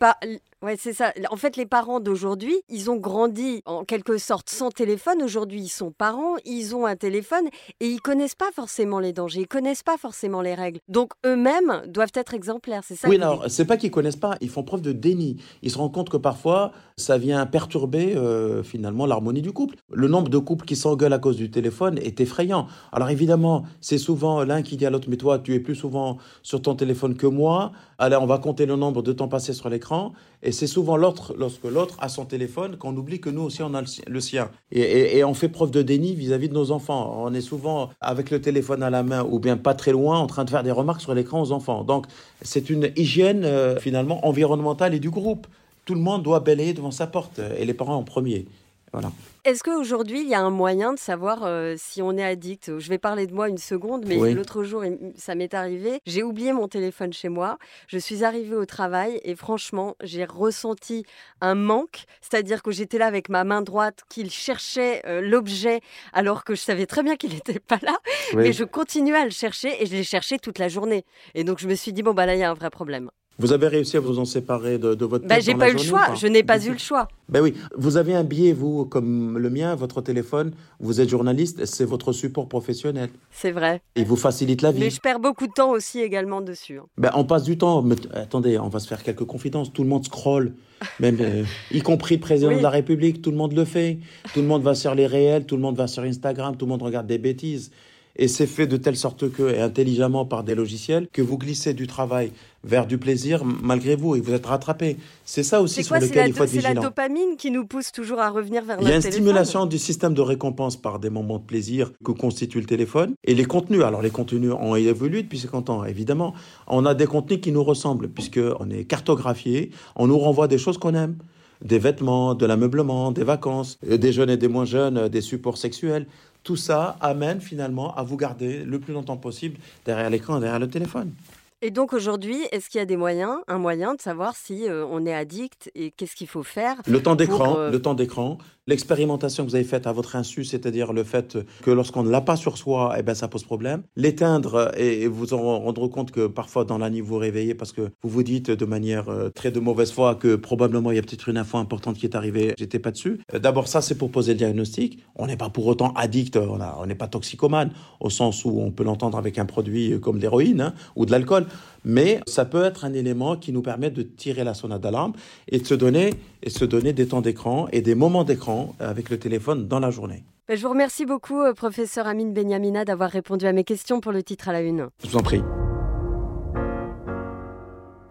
Ouais, 0.61 0.75
c'est 0.77 0.91
ça. 0.91 1.13
En 1.31 1.37
fait, 1.37 1.55
les 1.55 1.65
parents 1.65 2.01
d'aujourd'hui, 2.01 2.53
ils 2.67 2.91
ont 2.91 2.97
grandi 2.97 3.61
en 3.65 3.85
quelque 3.85 4.17
sorte 4.17 4.49
sans 4.49 4.71
téléphone. 4.71 5.23
Aujourd'hui, 5.23 5.61
ils 5.61 5.69
sont 5.69 5.91
parents, 5.91 6.35
ils 6.43 6.75
ont 6.75 6.85
un 6.85 6.97
téléphone 6.97 7.45
et 7.79 7.87
ils 7.87 8.01
connaissent 8.01 8.35
pas 8.35 8.51
forcément 8.53 8.99
les 8.99 9.13
dangers, 9.13 9.39
ils 9.41 9.47
connaissent 9.47 9.83
pas 9.83 9.95
forcément 9.97 10.41
les 10.41 10.55
règles. 10.55 10.79
Donc 10.89 11.13
eux-mêmes 11.25 11.83
doivent 11.87 12.11
être 12.13 12.33
exemplaires. 12.33 12.81
C'est 12.85 12.95
ça. 12.95 13.07
Oui, 13.07 13.15
alors 13.15 13.45
c'est 13.47 13.63
pas 13.63 13.77
qu'ils 13.77 13.89
connaissent 13.89 14.17
pas, 14.17 14.35
ils 14.41 14.49
font 14.49 14.63
preuve 14.63 14.81
de 14.81 14.91
déni. 14.91 15.37
Ils 15.61 15.71
se 15.71 15.77
rendent 15.77 15.93
compte 15.93 16.09
que 16.09 16.17
parfois 16.17 16.73
ça 16.97 17.17
vient 17.17 17.45
perturber 17.45 18.17
euh, 18.17 18.61
finalement 18.61 19.05
l'harmonie 19.05 19.41
du 19.41 19.53
couple. 19.53 19.75
Le 19.93 20.09
nombre 20.09 20.27
de 20.27 20.39
couples 20.39 20.65
qui 20.65 20.75
s'engueulent 20.75 21.13
à 21.13 21.19
cause 21.19 21.37
du 21.37 21.49
téléphone 21.49 21.97
est 21.99 22.19
effrayant. 22.19 22.67
Alors 22.91 23.09
évidemment, 23.09 23.63
c'est 23.79 23.97
souvent 23.97 24.43
l'un 24.43 24.61
qui 24.61 24.75
dit 24.75 24.85
à 24.85 24.89
l'autre 24.89 25.07
mais 25.09 25.15
toi, 25.15 25.39
tu 25.39 25.53
es 25.53 25.61
plus 25.61 25.75
souvent 25.75 26.17
sur 26.43 26.61
ton 26.61 26.75
téléphone 26.75 27.15
que 27.15 27.27
moi. 27.27 27.71
Allez, 27.97 28.17
on 28.17 28.25
va 28.25 28.39
compter 28.39 28.65
le 28.65 28.75
nombre 28.75 29.01
de 29.01 29.13
temps 29.13 29.29
passé 29.29 29.53
sur 29.53 29.69
l'écran. 29.69 30.11
Et 30.41 30.53
c'est 30.53 30.67
souvent 30.67 30.95
l'autre, 30.95 31.35
lorsque 31.37 31.65
l'autre 31.65 31.97
a 31.99 32.07
son 32.07 32.25
téléphone, 32.25 32.77
qu'on 32.77 32.95
oublie 32.95 33.19
que 33.19 33.29
nous 33.29 33.41
aussi 33.41 33.61
on 33.61 33.73
a 33.73 33.81
le 34.07 34.21
sien. 34.21 34.49
Et, 34.71 35.23
on 35.23 35.33
fait 35.33 35.49
preuve 35.49 35.71
de 35.71 35.81
déni 35.81 36.15
vis-à-vis 36.15 36.47
de 36.47 36.53
nos 36.53 36.71
enfants. 36.71 37.23
On 37.25 37.33
est 37.33 37.41
souvent 37.41 37.89
avec 37.99 38.31
le 38.31 38.39
téléphone 38.39 38.81
à 38.81 38.89
la 38.89 39.03
main 39.03 39.25
ou 39.29 39.39
bien 39.39 39.57
pas 39.57 39.73
très 39.73 39.91
loin 39.91 40.17
en 40.17 40.27
train 40.27 40.45
de 40.45 40.49
faire 40.49 40.63
des 40.63 40.71
remarques 40.71 41.01
sur 41.01 41.13
l'écran 41.13 41.41
aux 41.41 41.51
enfants. 41.51 41.83
Donc 41.83 42.05
c'est 42.41 42.69
une 42.69 42.91
hygiène 42.95 43.43
euh, 43.43 43.77
finalement 43.79 44.25
environnementale 44.25 44.93
et 44.93 44.99
du 44.99 45.09
groupe. 45.09 45.45
Tout 45.83 45.95
le 45.95 46.01
monde 46.01 46.23
doit 46.23 46.39
balayer 46.39 46.73
devant 46.73 46.91
sa 46.91 47.07
porte 47.07 47.41
et 47.57 47.65
les 47.65 47.73
parents 47.73 47.95
en 47.95 48.03
premier. 48.03 48.45
Voilà. 48.91 49.11
Est-ce 49.45 49.63
qu'aujourd'hui, 49.63 50.21
il 50.21 50.27
y 50.27 50.33
a 50.35 50.41
un 50.41 50.49
moyen 50.49 50.93
de 50.93 50.99
savoir 50.99 51.43
euh, 51.43 51.75
si 51.77 52.01
on 52.01 52.17
est 52.17 52.23
addict? 52.23 52.77
Je 52.77 52.89
vais 52.89 52.97
parler 52.97 53.25
de 53.27 53.33
moi 53.33 53.47
une 53.47 53.57
seconde, 53.57 54.05
mais 54.07 54.17
Oui. 54.17 54.33
l'autre 54.33 54.63
jour, 54.63 54.83
ça 55.15 55.35
m'est 55.35 55.53
arrivé. 55.53 55.99
J'ai 56.05 56.23
oublié 56.23 56.51
mon 56.53 56.67
téléphone 56.67 57.13
chez 57.13 57.29
moi. 57.29 57.57
Je 57.87 57.97
suis 57.97 58.23
arrivée 58.23 58.55
au 58.55 58.65
travail 58.65 59.19
et 59.23 59.35
franchement, 59.35 59.95
j'ai 60.01 60.25
ressenti 60.25 61.05
un 61.41 61.55
manque. 61.55 62.03
C'est-à-dire 62.21 62.61
que 62.63 62.71
j'étais 62.71 62.97
là 62.97 63.05
avec 63.05 63.29
ma 63.29 63.43
main 63.43 63.61
droite, 63.61 64.01
qu'il 64.09 64.29
cherchait 64.31 65.01
euh, 65.05 65.21
l'objet 65.21 65.81
alors 66.13 66.43
que 66.43 66.55
je 66.55 66.61
savais 66.61 66.85
très 66.85 67.03
bien 67.03 67.15
qu'il 67.15 67.29
n'était 67.33 67.59
pas 67.59 67.79
là. 67.81 67.97
Oui. 68.33 68.43
Mais 68.43 68.53
je 68.53 68.63
continuais 68.63 69.17
à 69.19 69.25
le 69.25 69.31
chercher 69.31 69.81
et 69.81 69.85
je 69.85 69.91
l'ai 69.93 70.03
cherché 70.03 70.39
toute 70.39 70.59
la 70.59 70.67
journée. 70.67 71.05
Et 71.35 71.43
donc, 71.43 71.59
je 71.59 71.67
me 71.67 71.75
suis 71.75 71.93
dit, 71.93 72.03
bon, 72.03 72.13
bah 72.13 72.25
là, 72.25 72.35
il 72.35 72.39
y 72.39 72.43
a 72.43 72.49
un 72.51 72.55
vrai 72.55 72.69
problème. 72.69 73.09
Vous 73.39 73.53
avez 73.53 73.67
réussi 73.67 73.97
à 73.97 74.01
vous 74.01 74.19
en 74.19 74.25
séparer 74.25 74.77
de, 74.77 74.93
de 74.95 75.05
votre 75.05 75.25
tête 75.25 75.41
j'ai 75.43 75.55
pas 75.55 75.69
eu 75.69 75.73
le 75.73 75.79
choix. 75.79 76.13
Je 76.15 76.27
n'ai 76.27 76.43
pas 76.43 76.63
eu 76.65 76.71
le 76.71 76.77
choix. 76.77 77.07
Ben 77.29 77.41
oui, 77.41 77.53
vous 77.77 77.95
avez 77.97 78.13
un 78.13 78.23
biais, 78.23 78.51
vous, 78.53 78.85
comme 78.85 79.37
le 79.37 79.49
mien, 79.49 79.75
votre 79.75 80.01
téléphone, 80.01 80.51
vous 80.79 80.99
êtes 80.99 81.07
journaliste, 81.09 81.65
c'est 81.65 81.85
votre 81.85 82.11
support 82.11 82.47
professionnel. 82.49 83.09
C'est 83.31 83.51
vrai. 83.51 83.81
Il 83.95 84.05
vous 84.05 84.15
facilite 84.15 84.61
la 84.61 84.71
vie. 84.71 84.79
Mais 84.79 84.89
je 84.89 84.99
perds 84.99 85.19
beaucoup 85.19 85.47
de 85.47 85.53
temps 85.53 85.71
aussi 85.71 85.99
également 85.99 86.41
dessus. 86.41 86.79
hein. 86.79 86.85
Ben, 86.97 87.11
on 87.15 87.23
passe 87.23 87.43
du 87.43 87.57
temps. 87.57 87.81
Mais 87.81 87.95
attendez, 88.13 88.57
on 88.59 88.67
va 88.69 88.79
se 88.79 88.87
faire 88.87 89.03
quelques 89.03 89.25
confidences. 89.25 89.71
Tout 89.71 89.83
le 89.83 89.89
monde 89.89 90.03
scrolle, 90.05 90.53
même, 90.99 91.17
euh, 91.21 91.43
y 91.71 91.81
compris 91.81 92.15
le 92.15 92.21
président 92.21 92.49
Oui. 92.49 92.57
de 92.57 92.63
la 92.63 92.69
République. 92.71 93.21
Tout 93.21 93.31
le 93.31 93.37
monde 93.37 93.53
le 93.53 93.63
fait. 93.65 93.99
Tout 94.33 94.41
le 94.41 94.47
monde 94.47 94.63
va 94.63 94.75
sur 94.75 94.95
les 94.95 95.07
réels, 95.07 95.45
tout 95.45 95.55
le 95.55 95.61
monde 95.61 95.77
va 95.77 95.87
sur 95.87 96.03
Instagram, 96.03 96.57
tout 96.57 96.65
le 96.65 96.69
monde 96.71 96.81
regarde 96.81 97.07
des 97.07 97.17
bêtises. 97.19 97.71
Et 98.15 98.27
c'est 98.27 98.47
fait 98.47 98.67
de 98.67 98.77
telle 98.77 98.97
sorte 98.97 99.31
que, 99.31 99.53
et 99.53 99.61
intelligemment 99.61 100.25
par 100.25 100.43
des 100.43 100.55
logiciels, 100.55 101.07
que 101.13 101.21
vous 101.21 101.37
glissez 101.37 101.73
du 101.73 101.87
travail 101.87 102.31
vers 102.63 102.85
du 102.85 102.97
plaisir 102.97 103.45
malgré 103.45 103.95
vous 103.95 104.15
et 104.15 104.21
vous 104.21 104.33
êtes 104.33 104.45
rattrapé. 104.45 104.97
C'est 105.23 105.43
ça 105.43 105.61
aussi 105.61 105.83
sur 105.83 105.95
lequel 105.95 106.29
il 106.29 106.33
faut 106.33 106.43
être 106.43 106.49
c'est 106.49 106.61
la 106.61 106.69
vigilant. 106.69 106.81
dopamine 106.83 107.37
qui 107.37 107.51
nous 107.51 107.65
pousse 107.65 107.91
toujours 107.91 108.19
à 108.19 108.29
revenir 108.29 108.63
vers 108.65 108.77
Il 108.81 108.89
y 108.89 108.91
a 108.91 108.95
une 108.95 109.01
stimulation 109.01 109.65
du 109.65 109.77
système 109.77 110.13
de 110.13 110.21
récompense 110.21 110.75
par 110.75 110.99
des 110.99 111.09
moments 111.09 111.37
de 111.37 111.43
plaisir 111.43 111.91
que 112.03 112.11
constitue 112.11 112.59
le 112.59 112.65
téléphone. 112.65 113.13
Et 113.23 113.35
les 113.35 113.45
contenus, 113.45 113.83
alors 113.83 114.01
les 114.01 114.09
contenus 114.09 114.51
ont 114.51 114.75
évolué 114.75 115.23
depuis 115.23 115.39
50 115.39 115.69
ans, 115.69 115.85
évidemment. 115.85 116.33
On 116.67 116.85
a 116.85 116.93
des 116.93 117.05
contenus 117.05 117.39
qui 117.41 117.51
nous 117.51 117.63
ressemblent, 117.63 118.09
puisqu'on 118.09 118.69
est 118.69 118.83
cartographié, 118.83 119.71
on 119.95 120.07
nous 120.07 120.19
renvoie 120.19 120.47
des 120.47 120.57
choses 120.57 120.77
qu'on 120.77 120.95
aime. 120.95 121.15
Des 121.63 121.79
vêtements, 121.79 122.35
de 122.35 122.45
l'ameublement, 122.45 123.11
des 123.11 123.25
vacances, 123.25 123.77
des 123.85 124.13
jeunes 124.13 124.29
et 124.29 124.37
des 124.37 124.47
moins 124.47 124.63
jeunes, 124.63 125.09
des 125.09 125.19
supports 125.19 125.57
sexuels. 125.57 126.07
Tout 126.43 126.55
ça 126.55 126.97
amène 127.01 127.41
finalement 127.41 127.95
à 127.95 128.03
vous 128.03 128.17
garder 128.17 128.63
le 128.63 128.79
plus 128.79 128.93
longtemps 128.93 129.17
possible 129.17 129.57
derrière 129.85 130.09
l'écran 130.09 130.39
derrière 130.39 130.59
le 130.59 130.69
téléphone. 130.69 131.11
Et 131.61 131.71
donc 131.71 131.91
aujourd'hui, 131.91 132.37
est-ce 132.53 132.69
qu'il 132.69 132.79
y 132.79 132.81
a 132.81 132.85
des 132.85 132.95
moyens, 132.95 133.39
un 133.49 133.57
moyen 133.57 133.93
de 133.93 133.99
savoir 133.99 134.33
si 134.33 134.69
euh, 134.69 134.85
on 134.89 135.05
est 135.05 135.13
addict 135.13 135.69
et 135.75 135.91
qu'est-ce 135.91 136.15
qu'il 136.15 136.27
faut 136.27 136.43
faire 136.43 136.77
Le 136.87 137.03
temps 137.03 137.15
d'écran, 137.15 137.57
euh, 137.57 137.69
le 137.69 137.81
temps 137.81 137.95
d'écran, 137.95 138.37
l'expérimentation 138.65 139.43
que 139.43 139.49
vous 139.49 139.55
avez 139.55 139.65
faite 139.65 139.85
à 139.85 139.91
votre 139.91 140.15
insu, 140.15 140.45
c'est-à-dire 140.45 140.93
le 140.93 141.03
fait 141.03 141.37
que 141.61 141.71
lorsqu'on 141.71 142.03
ne 142.03 142.09
l'a 142.09 142.21
pas 142.21 142.37
sur 142.37 142.57
soi, 142.57 142.95
eh 142.97 143.03
ben 143.03 143.13
ça 143.13 143.27
pose 143.27 143.43
problème. 143.43 143.83
L'éteindre 143.97 144.71
et, 144.77 145.05
vous 145.07 145.33
en 145.33 145.59
rendre 145.59 145.89
compte 145.89 146.11
que 146.11 146.27
parfois 146.27 146.63
dans 146.63 146.77
la 146.77 146.89
nuit 146.89 147.01
vous 147.01 147.09
vous 147.09 147.17
réveillez 147.17 147.55
parce 147.55 147.73
que 147.73 147.81
vous 148.03 148.09
vous 148.09 148.23
dites 148.23 148.51
de 148.51 148.65
manière 148.65 149.07
très 149.35 149.51
de 149.51 149.59
mauvaise 149.59 149.91
foi 149.91 150.15
que 150.15 150.37
probablement 150.37 150.91
il 150.91 150.95
y 150.95 150.99
a 150.99 151.01
peut-être 151.01 151.27
une 151.27 151.37
info 151.37 151.57
importante 151.57 151.97
qui 151.97 152.05
est 152.05 152.15
arrivée, 152.15 152.53
j'étais 152.57 152.79
pas 152.79 152.91
dessus. 152.91 153.19
D'abord 153.33 153.67
ça 153.67 153.81
c'est 153.81 153.95
pour 153.95 154.11
poser 154.11 154.31
le 154.31 154.37
diagnostic. 154.37 155.03
On 155.15 155.27
n'est 155.27 155.35
pas 155.35 155.49
pour 155.49 155.67
autant 155.67 155.91
addict, 155.95 156.37
on 156.37 156.85
n'est 156.85 156.95
pas 156.95 157.07
toxicomane 157.07 157.71
au 157.99 158.09
sens 158.09 158.45
où 158.45 158.61
on 158.61 158.71
peut 158.71 158.85
l'entendre 158.85 159.17
avec 159.17 159.39
un 159.39 159.45
produit 159.45 159.99
comme 159.99 160.19
l'héroïne 160.19 160.61
hein, 160.61 160.73
ou 160.95 161.05
de 161.05 161.11
l'alcool, 161.11 161.47
mais 161.85 162.19
ça 162.27 162.45
peut 162.45 162.63
être 162.63 162.85
un 162.85 162.93
élément 162.93 163.35
qui 163.35 163.51
nous 163.51 163.61
permet 163.61 163.89
de 163.89 164.01
tirer 164.03 164.43
la 164.43 164.53
sonnette 164.53 164.81
d'alarme 164.81 165.13
et 165.47 165.59
de 165.59 165.65
se 165.65 165.73
donner 165.73 166.13
et 166.43 166.49
se 166.49 166.65
donner 166.65 166.93
des 166.93 167.07
temps 167.07 167.21
d'écran 167.21 167.67
et 167.71 167.81
des 167.81 167.95
moments 167.95 168.23
d'écran 168.23 168.75
avec 168.79 169.09
le 169.09 169.17
téléphone 169.19 169.67
dans 169.67 169.79
la 169.79 169.91
journée. 169.91 170.23
Ben, 170.47 170.57
Je 170.57 170.63
vous 170.63 170.69
remercie 170.69 171.05
beaucoup, 171.05 171.41
euh, 171.41 171.53
professeur 171.53 172.07
Amine 172.07 172.33
Benyamina, 172.33 172.83
d'avoir 172.83 173.11
répondu 173.11 173.45
à 173.45 173.53
mes 173.53 173.63
questions 173.63 174.01
pour 174.01 174.11
le 174.11 174.23
titre 174.23 174.49
à 174.49 174.53
la 174.53 174.61
une. 174.61 174.87
Je 175.03 175.09
vous 175.09 175.17
en 175.17 175.21
prie. 175.21 175.43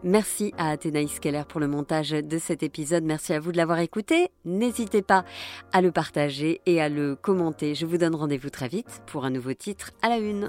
Merci 0.05 0.55
à 0.57 0.71
Athénaïs 0.71 1.19
Keller 1.19 1.43
pour 1.49 1.59
le 1.59 1.67
montage 1.67 2.11
de 2.11 2.39
cet 2.39 2.63
épisode. 2.63 3.03
Merci 3.03 3.33
à 3.33 3.41
vous 3.41 3.51
de 3.51 3.57
l'avoir 3.57 3.81
écouté. 3.81 4.31
N'hésitez 4.45 5.03
pas 5.03 5.25
à 5.73 5.81
le 5.81 5.91
partager 5.91 6.61
et 6.67 6.81
à 6.81 6.89
le 6.89 7.17
commenter. 7.17 7.75
Je 7.75 7.85
vous 7.85 7.99
donne 7.99 8.15
rendez-vous 8.15 8.51
très 8.51 8.69
vite 8.69 9.03
pour 9.07 9.25
un 9.25 9.31
nouveau 9.31 9.55
titre 9.55 9.91
à 10.01 10.09
la 10.09 10.19
une. 10.19 10.49